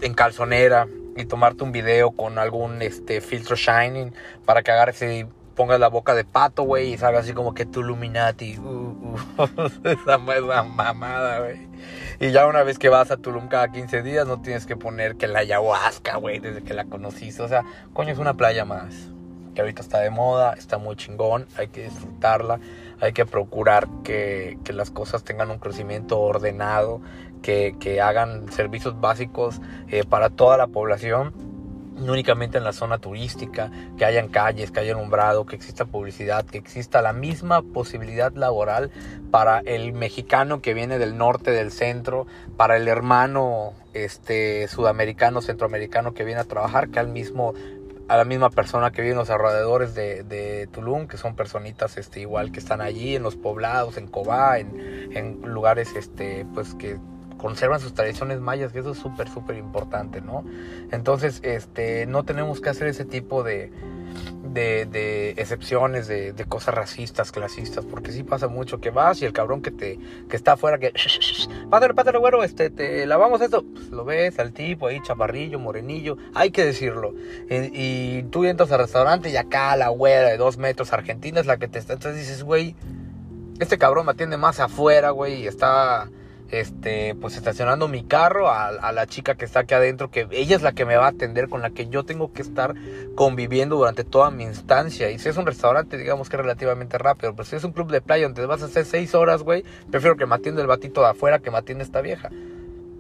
en 0.02 0.14
calzonera, 0.14 0.86
y 1.16 1.24
tomarte 1.24 1.64
un 1.64 1.72
video 1.72 2.12
con 2.12 2.38
algún 2.38 2.82
este 2.82 3.22
filtro 3.22 3.56
shining 3.56 4.14
para 4.44 4.62
que 4.62 4.72
agarres 4.72 5.02
y 5.02 5.26
pongas 5.56 5.80
la 5.80 5.88
boca 5.88 6.14
de 6.14 6.26
pato, 6.26 6.64
güey, 6.64 6.92
y 6.92 6.98
salga 6.98 7.20
así 7.20 7.32
como 7.32 7.54
que 7.54 7.66
tu 7.66 7.80
Illuminati. 7.80 8.58
Uh, 8.58 9.16
uh. 9.38 9.72
esa 9.86 10.18
mamada, 10.18 11.40
güey. 11.40 11.70
Y 12.20 12.32
ya 12.32 12.46
una 12.48 12.64
vez 12.64 12.78
que 12.78 12.90
vas 12.90 13.12
a 13.12 13.16
Tulum 13.16 13.48
cada 13.48 13.72
15 13.72 14.02
días, 14.02 14.28
no 14.28 14.42
tienes 14.42 14.66
que 14.66 14.76
poner 14.76 15.16
que 15.16 15.30
la 15.30 15.40
ayahuasca, 15.40 16.18
güey, 16.18 16.40
desde 16.40 16.64
que 16.64 16.74
la 16.74 16.84
conociste. 16.84 17.44
O 17.44 17.48
sea, 17.48 17.64
coño, 17.94 18.12
es 18.12 18.20
una 18.20 18.34
playa 18.34 18.66
más. 18.66 18.94
Ahorita 19.60 19.82
está 19.82 20.00
de 20.00 20.10
moda, 20.10 20.54
está 20.54 20.78
muy 20.78 20.96
chingón, 20.96 21.48
hay 21.58 21.68
que 21.68 21.84
disfrutarla, 21.84 22.60
hay 23.00 23.14
que 23.14 23.26
procurar 23.26 23.88
que, 24.04 24.58
que 24.64 24.74
las 24.74 24.92
cosas 24.92 25.24
tengan 25.24 25.52
un 25.52 25.60
crecimiento 25.60 26.20
ordenado, 26.20 27.02
que, 27.42 27.76
que 27.80 28.02
hagan 28.02 28.52
servicios 28.52 29.00
básicos 29.00 29.62
eh, 29.88 30.04
para 30.04 30.30
toda 30.30 30.58
la 30.58 30.68
población 30.68 31.34
no 32.00 32.14
únicamente 32.14 32.58
en 32.58 32.64
la 32.64 32.74
zona 32.74 32.98
turística, 32.98 33.72
que 33.98 34.06
hayan 34.06 34.30
calles, 34.30 34.72
que 34.72 34.80
haya 34.80 34.94
alumbrado, 34.94 35.46
que 35.46 35.56
exista 35.56 35.86
publicidad, 35.86 36.46
que 36.46 36.58
exista 36.58 37.02
la 37.02 37.14
misma 37.14 37.62
posibilidad 37.62 38.34
laboral 38.34 38.92
para 39.32 39.60
el 39.60 39.94
mexicano 39.94 40.62
que 40.62 40.74
viene 40.74 40.98
del 40.98 41.18
norte, 41.18 41.52
del 41.52 41.72
centro, 41.72 42.26
para 42.58 42.78
el 42.78 42.88
hermano 42.88 43.74
este, 43.94 44.68
sudamericano, 44.68 45.42
centroamericano 45.42 46.14
que 46.14 46.24
viene 46.24 46.42
a 46.42 46.46
trabajar, 46.46 46.90
que 46.90 47.00
al 47.00 47.10
mismo 47.10 47.54
a 48.10 48.18
la 48.18 48.26
misma 48.26 48.50
persona 48.50 48.92
que 48.92 49.04
vive 49.04 49.12
en 49.12 49.20
los 49.20 49.30
alrededores 49.30 49.94
de, 49.94 50.24
de, 50.24 50.68
Tulum, 50.68 51.08
que 51.08 51.18
son 51.18 51.36
personitas 51.36 51.98
este, 51.98 52.20
igual 52.20 52.52
que 52.52 52.60
están 52.60 52.82
allí 52.82 53.16
en 53.16 53.22
los 53.22 53.36
poblados, 53.36 53.98
en 53.98 54.08
Cobá, 54.08 54.58
en, 54.58 55.16
en 55.16 55.42
lugares 55.44 55.96
este, 55.96 56.46
pues 56.56 56.74
que 56.74 56.98
conservan 57.40 57.80
sus 57.80 57.94
tradiciones 57.94 58.40
mayas, 58.40 58.72
que 58.72 58.80
eso 58.80 58.92
es 58.92 59.00
súper, 59.00 59.30
súper 59.30 59.56
importante, 59.58 60.22
¿no? 60.22 60.44
Entonces, 60.92 61.40
este, 61.44 62.06
no 62.06 62.24
tenemos 62.24 62.62
que 62.62 62.70
hacer 62.70 62.88
ese 62.88 63.06
tipo 63.06 63.44
de, 63.44 63.72
de, 64.54 65.32
excepciones, 65.38 66.08
de, 66.08 66.34
cosas 66.48 66.76
racistas, 66.76 67.32
clasistas, 67.32 67.86
porque 67.86 68.12
sí 68.12 68.24
pasa 68.24 68.48
mucho 68.48 68.80
que 68.80 68.90
vas 68.90 69.22
y 69.22 69.26
el 69.26 69.34
cabrón 69.34 69.62
que 69.62 69.72
te 69.72 70.00
que 70.30 70.36
está 70.36 70.54
afuera, 70.54 70.80
que, 70.80 70.94
padre, 71.70 71.94
padre, 71.94 72.18
güero, 72.20 72.44
este, 72.44 72.70
te 72.70 73.06
lavamos 73.06 73.42
esto, 73.42 73.64
pues, 73.64 73.90
lo 73.90 74.04
ves 74.04 74.38
al 74.40 74.52
tipo 74.52 74.88
ahí, 74.88 75.00
chaparrillo, 75.02 75.60
morenillo, 75.60 76.18
hay 76.34 76.52
que 76.52 76.66
decirlo. 76.66 77.14
Y, 77.50 78.24
tú 78.32 78.44
entras 78.44 78.72
al 78.72 78.80
restaurante 78.80 79.30
y 79.30 79.38
acá 79.38 79.76
la 79.78 79.90
güera 79.90 80.30
de 80.30 80.38
dos 80.38 80.58
metros 80.58 80.92
argentina 80.94 81.40
es 81.40 81.46
la 81.46 81.58
que 81.58 81.68
te 81.68 81.80
está, 81.80 81.94
entonces 81.94 82.20
dices, 82.20 82.44
güey, 82.44 82.76
este 83.60 83.78
cabrón 83.78 84.06
me 84.06 84.12
atiende 84.12 84.38
más 84.38 84.60
afuera, 84.60 85.12
güey, 85.12 85.44
y 85.44 85.48
está 85.48 86.10
este, 86.52 87.16
pues 87.16 87.36
estacionando 87.36 87.88
mi 87.88 88.04
carro 88.04 88.50
a, 88.50 88.92
la 88.92 89.08
chica 89.08 89.36
que 89.36 89.46
está 89.46 89.62
aquí 89.62 89.74
adentro, 89.74 90.10
que 90.10 90.28
ella 90.32 90.56
es 90.56 90.62
la 90.62 90.74
que 90.74 90.86
me 90.86 90.96
va 90.96 91.06
a 91.06 91.10
atender, 91.10 91.48
con 91.48 91.62
la 91.62 91.70
que 91.70 91.88
yo 91.88 92.04
tengo 92.04 92.34
que 92.34 92.42
estar 92.42 92.74
conviviendo 93.16 93.76
durante 93.76 94.04
toda 94.04 94.32
mi 94.32 94.44
instancia. 94.44 95.12
Y 95.12 95.20
si 95.20 95.30
es 95.30 95.38
un 95.38 95.46
restaurante, 95.46 95.98
digamos 95.98 96.30
que 96.30 96.38
relativamente 96.38 96.98
rápido, 96.98 97.34
pero 97.34 97.46
si 97.46 97.56
es 97.56 97.64
un 97.64 97.72
club 97.72 97.92
de 97.92 98.02
playa 98.02 98.26
donde 98.26 98.46
vas 98.46 98.62
a 98.62 98.66
hacer 98.66 98.86
seis 98.86 99.14
horas, 99.14 99.44
güey, 99.44 99.64
prefiero 99.92 100.18
que 100.18 100.26
me 100.26 100.36
atienda 100.36 100.62
el 100.62 100.68
batito 100.68 101.02
de 101.02 101.08
afuera 101.08 101.40
que 101.40 101.52
me 101.52 101.58
atienda 101.58 101.84
esta 101.84 102.02
vieja. 102.02 102.30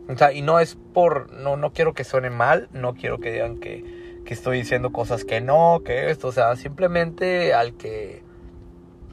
O 0.08 0.18
sea, 0.18 0.34
y 0.34 0.41
no 0.41 0.60
es 0.60 0.77
por, 0.94 1.32
no, 1.34 1.56
no 1.56 1.72
quiero 1.72 1.94
que 1.94 2.03
suene 2.03 2.29
mal, 2.29 2.68
no 2.74 2.96
quiero 2.96 3.20
que 3.20 3.32
digan 3.32 3.60
que, 3.60 3.84
que 4.25 4.34
estoy 4.34 4.58
diciendo 4.58 4.91
cosas 4.91 5.24
que 5.24 5.41
no, 5.41 5.82
que 5.86 6.10
esto, 6.10 6.27
o 6.29 6.32
sea, 6.32 6.56
simplemente 6.56 7.53
al 7.53 7.74
que 7.75 8.24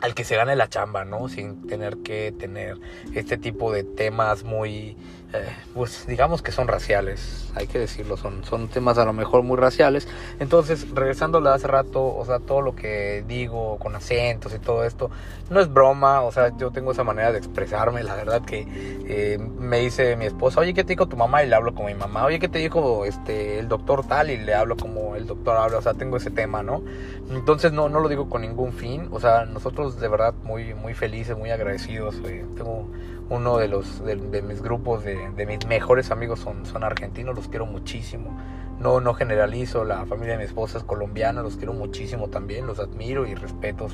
al 0.01 0.15
que 0.15 0.25
se 0.25 0.37
gane 0.37 0.57
la 0.57 0.69
chamba, 0.69 1.05
¿no? 1.05 1.29
Sin 1.29 1.67
tener 1.67 1.99
que 1.99 2.33
tener 2.33 2.79
este 3.15 3.39
tipo 3.39 3.73
de 3.73 3.85
temas 3.85 4.45
muy, 4.45 4.97
eh, 5.39 5.57
pues 5.75 6.07
digamos 6.07 6.43
que 6.43 6.53
son 6.53 6.69
raciales, 6.69 7.51
hay 7.55 7.67
que 7.67 7.79
decirlo, 7.79 8.17
son, 8.17 8.45
son 8.45 8.69
temas 8.69 8.99
a 8.99 9.05
lo 9.05 9.13
mejor 9.13 9.43
muy 9.43 9.57
raciales. 9.57 10.09
Entonces, 10.41 10.91
regresando 10.95 11.39
a 11.39 11.55
hace 11.55 11.67
rato, 11.67 12.05
o 12.15 12.25
sea, 12.25 12.39
todo 12.39 12.61
lo 12.61 12.75
que 12.75 13.25
digo 13.27 13.79
con 13.79 13.95
acentos 13.95 14.55
y 14.55 14.59
todo 14.59 14.85
esto, 14.85 15.11
no 15.51 15.61
es 15.61 15.73
broma, 15.73 16.23
o 16.23 16.33
sea, 16.33 16.57
yo 16.57 16.71
tengo 16.71 16.93
esa 16.93 17.05
manera 17.05 17.33
de 17.33 17.39
expresarme, 17.39 18.03
la 18.03 18.15
verdad 18.15 18.43
que 18.43 18.67
eh, 19.07 19.39
me 19.39 19.79
dice 19.81 20.17
mi 20.17 20.27
esposa, 20.27 20.61
oye, 20.61 20.75
¿qué 20.75 20.85
te 20.85 20.95
dijo 20.95 21.07
tu 21.07 21.17
mamá? 21.17 21.43
Y 21.45 21.49
le 21.49 21.55
hablo 21.55 21.75
como 21.75 21.89
mi 21.89 21.95
mamá, 21.95 22.25
oye, 22.25 22.39
¿qué 22.39 22.49
te 22.49 22.59
dijo 22.59 23.05
este, 23.05 23.59
el 23.59 23.69
doctor 23.69 24.07
tal? 24.07 24.31
Y 24.31 24.37
le 24.37 24.55
hablo 24.55 24.77
como 24.77 25.17
el 25.17 25.27
doctor 25.27 25.57
habla, 25.57 25.79
o 25.79 25.83
sea, 25.83 25.95
tengo 25.95 26.17
ese 26.17 26.31
tema, 26.31 26.63
¿no? 26.63 26.83
Entonces, 27.31 27.73
no, 27.73 27.89
no 27.89 28.01
lo 28.01 28.09
digo 28.09 28.29
con 28.29 28.43
ningún 28.43 28.73
fin, 28.73 29.09
o 29.13 29.21
sea, 29.21 29.45
nosotros 29.45 30.01
de 30.01 30.09
verdad 30.09 30.35
muy, 30.43 30.75
muy 30.75 30.95
felices, 30.95 31.37
muy 31.37 31.51
agradecidos, 31.51 32.17
eh, 32.25 32.45
tengo 32.57 32.89
uno 33.29 33.59
de 33.59 33.69
los 33.69 34.05
de, 34.05 34.17
mis 34.43 34.63
grupos 34.63 35.05
de, 35.05 35.47
mis 35.47 35.67
mejores 35.67 36.11
amigos 36.11 36.41
son, 36.41 36.65
son 36.67 36.85
argentinos 36.85 37.35
los 37.35 37.49
quiero 37.49 37.67
muchísimo. 37.67 38.37
No 38.79 39.01
no 39.01 39.15
generalizo 39.15 39.85
la 39.85 40.05
familia 40.07 40.33
de 40.33 40.39
mi 40.39 40.45
esposa 40.45 40.79
es 40.79 40.85
colombiana 40.85 41.43
los 41.43 41.57
quiero 41.57 41.73
muchísimo 41.73 42.29
también 42.29 42.67
los 42.67 42.79
admiro 42.79 43.27
y 43.27 43.35
respeto 43.35 43.89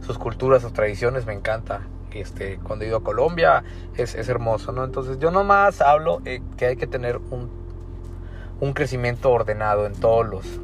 sus 0.00 0.18
culturas 0.18 0.62
sus 0.62 0.72
tradiciones 0.72 1.26
me 1.26 1.32
encanta. 1.32 1.82
Este 2.12 2.58
cuando 2.58 2.84
he 2.84 2.88
ido 2.88 2.98
a 2.98 3.04
Colombia 3.04 3.62
es, 3.96 4.14
es 4.14 4.28
hermoso 4.28 4.72
no 4.72 4.84
entonces 4.84 5.18
yo 5.18 5.30
nomás 5.30 5.80
hablo 5.80 6.20
eh, 6.24 6.42
que 6.56 6.66
hay 6.66 6.76
que 6.76 6.88
tener 6.88 7.16
un 7.16 7.48
un 8.60 8.72
crecimiento 8.72 9.30
ordenado 9.30 9.86
en 9.86 9.94
todos 9.94 10.26
los 10.26 10.60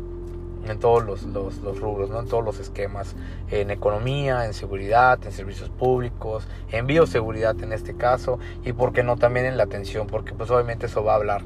en 0.71 0.79
todos 0.79 1.05
los, 1.05 1.23
los, 1.25 1.59
los, 1.59 1.81
rubros, 1.81 2.11
¿no? 2.11 2.21
en 2.21 2.29
todos 2.29 2.45
los 2.45 2.61
esquemas, 2.61 3.17
en 3.51 3.71
economía, 3.71 4.47
en 4.47 4.55
seguridad, 4.55 5.19
en 5.25 5.33
servicios 5.33 5.71
públicos, 5.71 6.47
en 6.71 6.87
bioseguridad 6.87 7.61
en 7.63 7.73
este 7.73 7.97
caso, 7.97 8.39
y 8.65 8.73
por 8.73 8.93
qué 8.93 9.03
no 9.03 9.17
también 9.17 9.47
en 9.47 9.57
la 9.57 9.65
atención, 9.65 10.07
porque 10.07 10.33
pues 10.33 10.51
obviamente 10.51 10.87
eso 10.87 11.05
va 11.05 11.13
a 11.13 11.17
hablar 11.17 11.43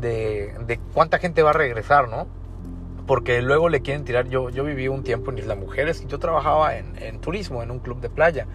de, 0.00 0.54
de 0.66 0.78
cuánta 0.92 1.18
gente 1.18 1.42
va 1.42 1.50
a 1.50 1.54
regresar, 1.54 2.08
¿no? 2.08 2.26
Porque 3.06 3.42
luego 3.42 3.68
le 3.68 3.82
quieren 3.82 4.04
tirar, 4.04 4.28
yo, 4.28 4.50
yo 4.50 4.64
viví 4.64 4.88
un 4.88 5.02
tiempo 5.02 5.30
en 5.30 5.38
Isla 5.38 5.54
Mujeres 5.54 6.02
y 6.02 6.06
yo 6.06 6.18
trabajaba 6.18 6.76
en, 6.76 6.96
en 7.02 7.20
turismo, 7.20 7.62
en 7.62 7.70
un 7.70 7.78
club 7.78 8.00
de 8.00 8.08
playa, 8.08 8.46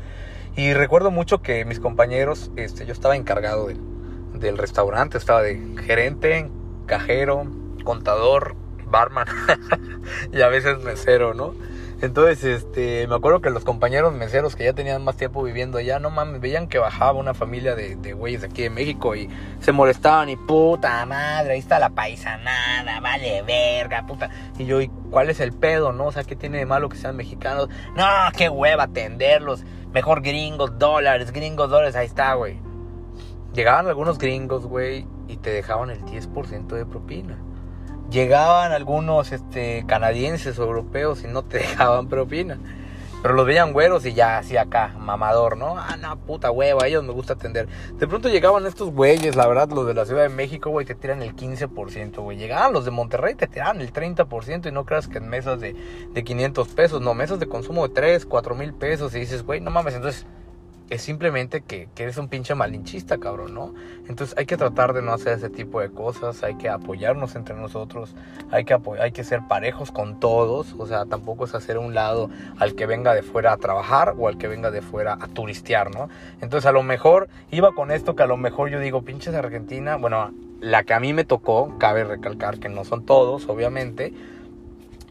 y 0.56 0.74
recuerdo 0.74 1.12
mucho 1.12 1.42
que 1.42 1.64
mis 1.66 1.80
compañeros, 1.80 2.52
este, 2.56 2.86
yo 2.86 2.94
estaba 2.94 3.16
encargado 3.16 3.68
del, 3.68 3.80
del 4.34 4.58
restaurante, 4.58 5.18
estaba 5.18 5.42
de 5.42 5.60
gerente, 5.86 6.50
cajero, 6.86 7.46
contador, 7.84 8.56
barman 8.90 9.28
y 10.34 10.42
a 10.42 10.48
veces 10.48 10.80
mesero, 10.80 11.34
¿no? 11.34 11.54
Entonces, 12.02 12.46
este, 12.46 13.08
me 13.08 13.16
acuerdo 13.16 13.42
que 13.42 13.50
los 13.50 13.66
compañeros 13.66 14.14
meseros 14.14 14.56
que 14.56 14.64
ya 14.64 14.72
tenían 14.72 15.04
más 15.04 15.18
tiempo 15.18 15.44
viviendo 15.44 15.78
allá, 15.78 16.00
no 16.00 16.10
mames, 16.10 16.40
veían 16.40 16.70
que 16.70 16.80
bajaba 16.80 17.20
una 17.20 17.34
familia 17.34 17.76
de, 17.76 17.98
de 17.98 18.14
güeyes 18.14 18.42
aquí 18.46 18.62
de 18.62 18.70
México 18.70 19.18
y 19.18 19.30
se 19.60 19.74
molestaban 19.74 20.30
y 20.30 20.38
puta 20.38 21.06
madre, 21.06 21.54
ahí 21.54 21.60
está 21.60 21.78
la 21.78 21.90
paisanada, 21.90 23.02
vale 23.02 23.42
verga, 23.42 24.06
puta. 24.08 24.30
Y 24.58 24.66
yo, 24.66 24.80
¿y 24.80 24.88
cuál 25.12 25.30
es 25.30 25.42
el 25.42 25.52
pedo, 25.52 25.92
no? 25.92 26.06
O 26.06 26.12
sea, 26.14 26.24
¿qué 26.24 26.38
tiene 26.38 26.60
de 26.60 26.66
malo 26.66 26.88
que 26.88 26.96
sean 26.96 27.18
mexicanos? 27.18 27.68
No, 27.98 28.06
qué 28.38 28.48
hueva 28.48 28.84
atenderlos. 28.84 29.66
Mejor 29.92 30.22
gringos, 30.22 30.80
dólares, 30.80 31.34
gringos, 31.34 31.70
dólares, 31.70 31.98
ahí 31.98 32.06
está, 32.06 32.34
güey. 32.36 32.62
Llegaban 33.54 33.88
algunos 33.88 34.20
gringos, 34.20 34.66
güey, 34.66 35.06
y 35.28 35.36
te 35.36 35.50
dejaban 35.50 35.90
el 35.90 36.02
10% 36.06 36.68
de 36.68 36.86
propina 36.86 37.49
llegaban 38.10 38.72
algunos 38.72 39.32
este, 39.32 39.84
canadienses 39.88 40.60
o 40.60 40.64
europeos 40.64 41.24
y 41.24 41.28
no 41.28 41.44
te 41.44 41.58
dejaban 41.60 42.08
propina. 42.08 42.58
Pero 43.22 43.34
los 43.34 43.46
veían 43.46 43.74
güeros 43.74 44.06
y 44.06 44.14
ya 44.14 44.38
así 44.38 44.56
acá, 44.56 44.96
mamador, 44.98 45.58
¿no? 45.58 45.78
Ah, 45.78 45.98
no, 46.00 46.18
puta 46.20 46.52
hueva, 46.52 46.86
a 46.86 46.88
ellos 46.88 47.04
me 47.04 47.12
gusta 47.12 47.34
atender. 47.34 47.68
De 47.96 48.08
pronto 48.08 48.30
llegaban 48.30 48.66
estos 48.66 48.92
güeyes, 48.92 49.36
la 49.36 49.46
verdad, 49.46 49.70
los 49.72 49.86
de 49.86 49.94
la 49.94 50.06
Ciudad 50.06 50.24
de 50.24 50.30
México, 50.30 50.70
güey, 50.70 50.86
te 50.86 50.96
tiran 50.96 51.22
el 51.22 51.36
15%, 51.36 52.22
güey. 52.22 52.38
Llegaban 52.38 52.72
los 52.72 52.86
de 52.86 52.92
Monterrey, 52.92 53.36
te 53.36 53.48
tiran 53.48 53.82
el 53.82 53.92
30% 53.92 54.70
y 54.70 54.72
no 54.72 54.86
creas 54.86 55.10
que 55.10 55.18
en 55.18 55.28
mesas 55.28 55.60
de, 55.60 55.76
de 56.14 56.24
500 56.24 56.70
pesos, 56.70 57.02
no, 57.02 57.14
mesas 57.14 57.40
de 57.40 57.50
consumo 57.50 57.90
de 57.90 57.94
3, 57.94 58.26
4 58.26 58.56
mil 58.56 58.74
pesos 58.74 59.14
y 59.14 59.20
dices, 59.20 59.44
güey, 59.44 59.60
no 59.60 59.70
mames, 59.70 59.96
entonces 59.96 60.26
es 60.90 61.02
simplemente 61.02 61.62
que, 61.62 61.88
eres 61.98 62.18
un 62.18 62.30
pinche 62.30 62.56
malinchista, 62.56 63.18
cabrón, 63.18 63.54
¿no? 63.54 63.74
Entonces 64.08 64.36
hay 64.38 64.46
que 64.46 64.58
tratar 64.58 64.94
de 64.94 65.02
no 65.02 65.14
hacer 65.14 65.38
ese 65.38 65.50
tipo 65.50 65.82
de 65.82 65.92
cosas, 65.92 66.44
hay 66.44 66.56
que 66.56 66.70
apoyarnos 66.70 67.36
entre 67.36 67.56
nosotros, 67.56 68.16
hay 68.52 68.66
que, 68.66 68.78
hay 69.00 69.12
que 69.12 69.24
ser 69.24 69.42
parejos 69.48 69.92
con 69.92 70.20
todos, 70.20 70.76
o 70.78 70.88
sea, 70.88 71.06
tampoco 71.06 71.46
es 71.46 71.54
hacer 71.54 71.78
un 71.78 71.94
lado 71.94 72.30
al 72.58 72.76
que 72.76 72.86
venga 72.86 73.14
de 73.14 73.22
fuera 73.22 73.54
a 73.54 73.58
trabajar 73.58 74.16
o 74.18 74.28
al 74.28 74.38
que 74.38 74.48
venga 74.48 74.72
de 74.72 74.82
fuera 74.82 75.18
a 75.20 75.28
turistear, 75.28 75.94
¿no? 75.94 76.10
Entonces 76.42 76.66
a 76.66 76.72
lo 76.72 76.84
mejor 76.84 77.30
iba 77.52 77.74
con 77.74 77.92
esto 77.92 78.16
que 78.16 78.24
a 78.24 78.28
lo 78.28 78.38
mejor 78.38 78.70
yo 78.70 78.80
digo, 78.80 79.04
pinches 79.04 79.36
Argentina, 79.36 79.96
bueno, 79.96 80.32
la 80.60 80.84
que 80.84 80.94
a 80.94 81.00
mí 81.00 81.14
me 81.14 81.24
tocó, 81.24 81.78
cabe 81.78 82.04
recalcar 82.04 82.60
que 82.60 82.70
no 82.70 82.84
son 82.84 83.06
todos, 83.06 83.48
obviamente, 83.48 84.14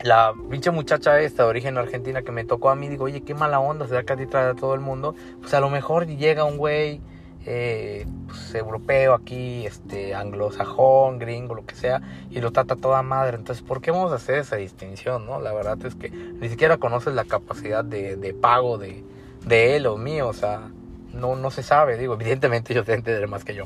la 0.02 0.34
pinche 0.50 0.70
muchacha 0.70 1.20
esta 1.20 1.44
de 1.44 1.48
origen 1.48 1.78
argentina 1.78 2.22
que 2.22 2.32
me 2.32 2.44
tocó 2.44 2.70
a 2.70 2.76
mí, 2.76 2.88
digo, 2.88 3.04
oye, 3.04 3.22
qué 3.22 3.34
mala 3.34 3.60
onda, 3.60 3.86
se 3.86 3.94
da 3.94 4.02
que 4.04 4.12
a 4.12 4.16
ti 4.16 4.26
trae 4.26 4.50
a 4.50 4.54
todo 4.54 4.74
el 4.74 4.80
mundo. 4.80 5.14
Pues 5.40 5.54
a 5.54 5.60
lo 5.60 5.70
mejor 5.70 6.06
llega 6.06 6.44
un 6.44 6.56
güey 6.56 7.00
eh, 7.46 8.06
pues, 8.26 8.54
europeo 8.54 9.14
aquí, 9.14 9.66
este, 9.66 10.14
anglosajón, 10.14 11.18
gringo, 11.18 11.54
lo 11.54 11.64
que 11.64 11.74
sea, 11.74 12.02
y 12.30 12.40
lo 12.40 12.52
trata 12.52 12.76
toda 12.76 13.02
madre. 13.02 13.36
Entonces, 13.36 13.64
¿por 13.64 13.80
qué 13.80 13.90
vamos 13.90 14.12
a 14.12 14.16
hacer 14.16 14.38
esa 14.38 14.56
distinción, 14.56 15.26
no? 15.26 15.40
La 15.40 15.52
verdad 15.52 15.78
es 15.84 15.94
que 15.94 16.10
ni 16.10 16.48
siquiera 16.48 16.76
conoces 16.76 17.14
la 17.14 17.24
capacidad 17.24 17.84
de, 17.84 18.16
de 18.16 18.34
pago 18.34 18.78
de, 18.78 19.02
de 19.46 19.76
él 19.76 19.86
o 19.86 19.96
mío, 19.96 20.28
o 20.28 20.32
sea, 20.32 20.70
no, 21.12 21.36
no 21.36 21.50
se 21.50 21.62
sabe, 21.62 21.96
digo, 21.96 22.14
evidentemente 22.14 22.74
yo 22.74 22.84
te 22.84 22.94
entenderé 22.94 23.26
más 23.26 23.44
que 23.44 23.54
yo, 23.54 23.64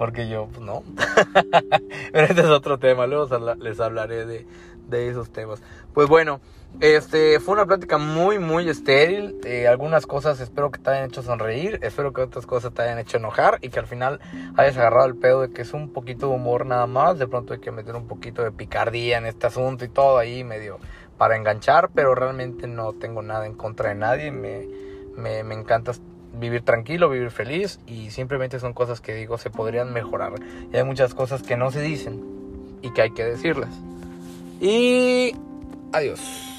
porque 0.00 0.28
yo, 0.28 0.46
pues 0.46 0.62
no. 0.62 0.82
Pero 2.12 2.26
este 2.26 2.40
es 2.40 2.46
otro 2.46 2.78
tema, 2.78 3.06
luego 3.06 3.28
les 3.56 3.80
hablaré 3.80 4.24
de, 4.24 4.46
de 4.88 5.08
esos 5.10 5.30
temas. 5.30 5.62
Pues 5.92 6.08
bueno, 6.08 6.40
este 6.80 7.38
fue 7.38 7.52
una 7.52 7.66
plática 7.66 7.98
muy, 7.98 8.38
muy 8.38 8.66
estéril. 8.70 9.36
Eh, 9.44 9.68
algunas 9.68 10.06
cosas 10.06 10.40
espero 10.40 10.70
que 10.70 10.78
te 10.78 10.88
hayan 10.88 11.10
hecho 11.10 11.22
sonreír, 11.22 11.80
espero 11.82 12.14
que 12.14 12.22
otras 12.22 12.46
cosas 12.46 12.72
te 12.72 12.80
hayan 12.80 12.98
hecho 12.98 13.18
enojar 13.18 13.58
y 13.60 13.68
que 13.68 13.78
al 13.78 13.86
final 13.86 14.20
hayas 14.56 14.78
agarrado 14.78 15.06
el 15.06 15.16
pedo 15.16 15.42
de 15.42 15.52
que 15.52 15.60
es 15.60 15.74
un 15.74 15.92
poquito 15.92 16.30
de 16.30 16.36
humor 16.36 16.64
nada 16.64 16.86
más. 16.86 17.18
De 17.18 17.28
pronto 17.28 17.52
hay 17.52 17.60
que 17.60 17.70
meter 17.70 17.94
un 17.94 18.08
poquito 18.08 18.42
de 18.42 18.52
picardía 18.52 19.18
en 19.18 19.26
este 19.26 19.48
asunto 19.48 19.84
y 19.84 19.88
todo 19.88 20.16
ahí 20.16 20.44
medio 20.44 20.78
para 21.18 21.36
enganchar, 21.36 21.90
pero 21.94 22.14
realmente 22.14 22.66
no 22.66 22.94
tengo 22.94 23.20
nada 23.20 23.44
en 23.44 23.52
contra 23.52 23.90
de 23.90 23.96
nadie. 23.96 24.30
Me, 24.30 24.66
me, 25.14 25.44
me 25.44 25.54
encanta 25.54 25.92
vivir 26.38 26.62
tranquilo, 26.62 27.08
vivir 27.08 27.30
feliz 27.30 27.80
y 27.86 28.10
simplemente 28.10 28.60
son 28.60 28.72
cosas 28.72 29.00
que 29.00 29.14
digo 29.14 29.38
se 29.38 29.50
podrían 29.50 29.92
mejorar. 29.92 30.32
Y 30.72 30.76
hay 30.76 30.84
muchas 30.84 31.14
cosas 31.14 31.42
que 31.42 31.56
no 31.56 31.70
se 31.70 31.80
dicen 31.80 32.22
y 32.82 32.92
que 32.92 33.02
hay 33.02 33.10
que 33.10 33.24
decirlas. 33.24 33.70
Y 34.60 35.32
adiós. 35.92 36.49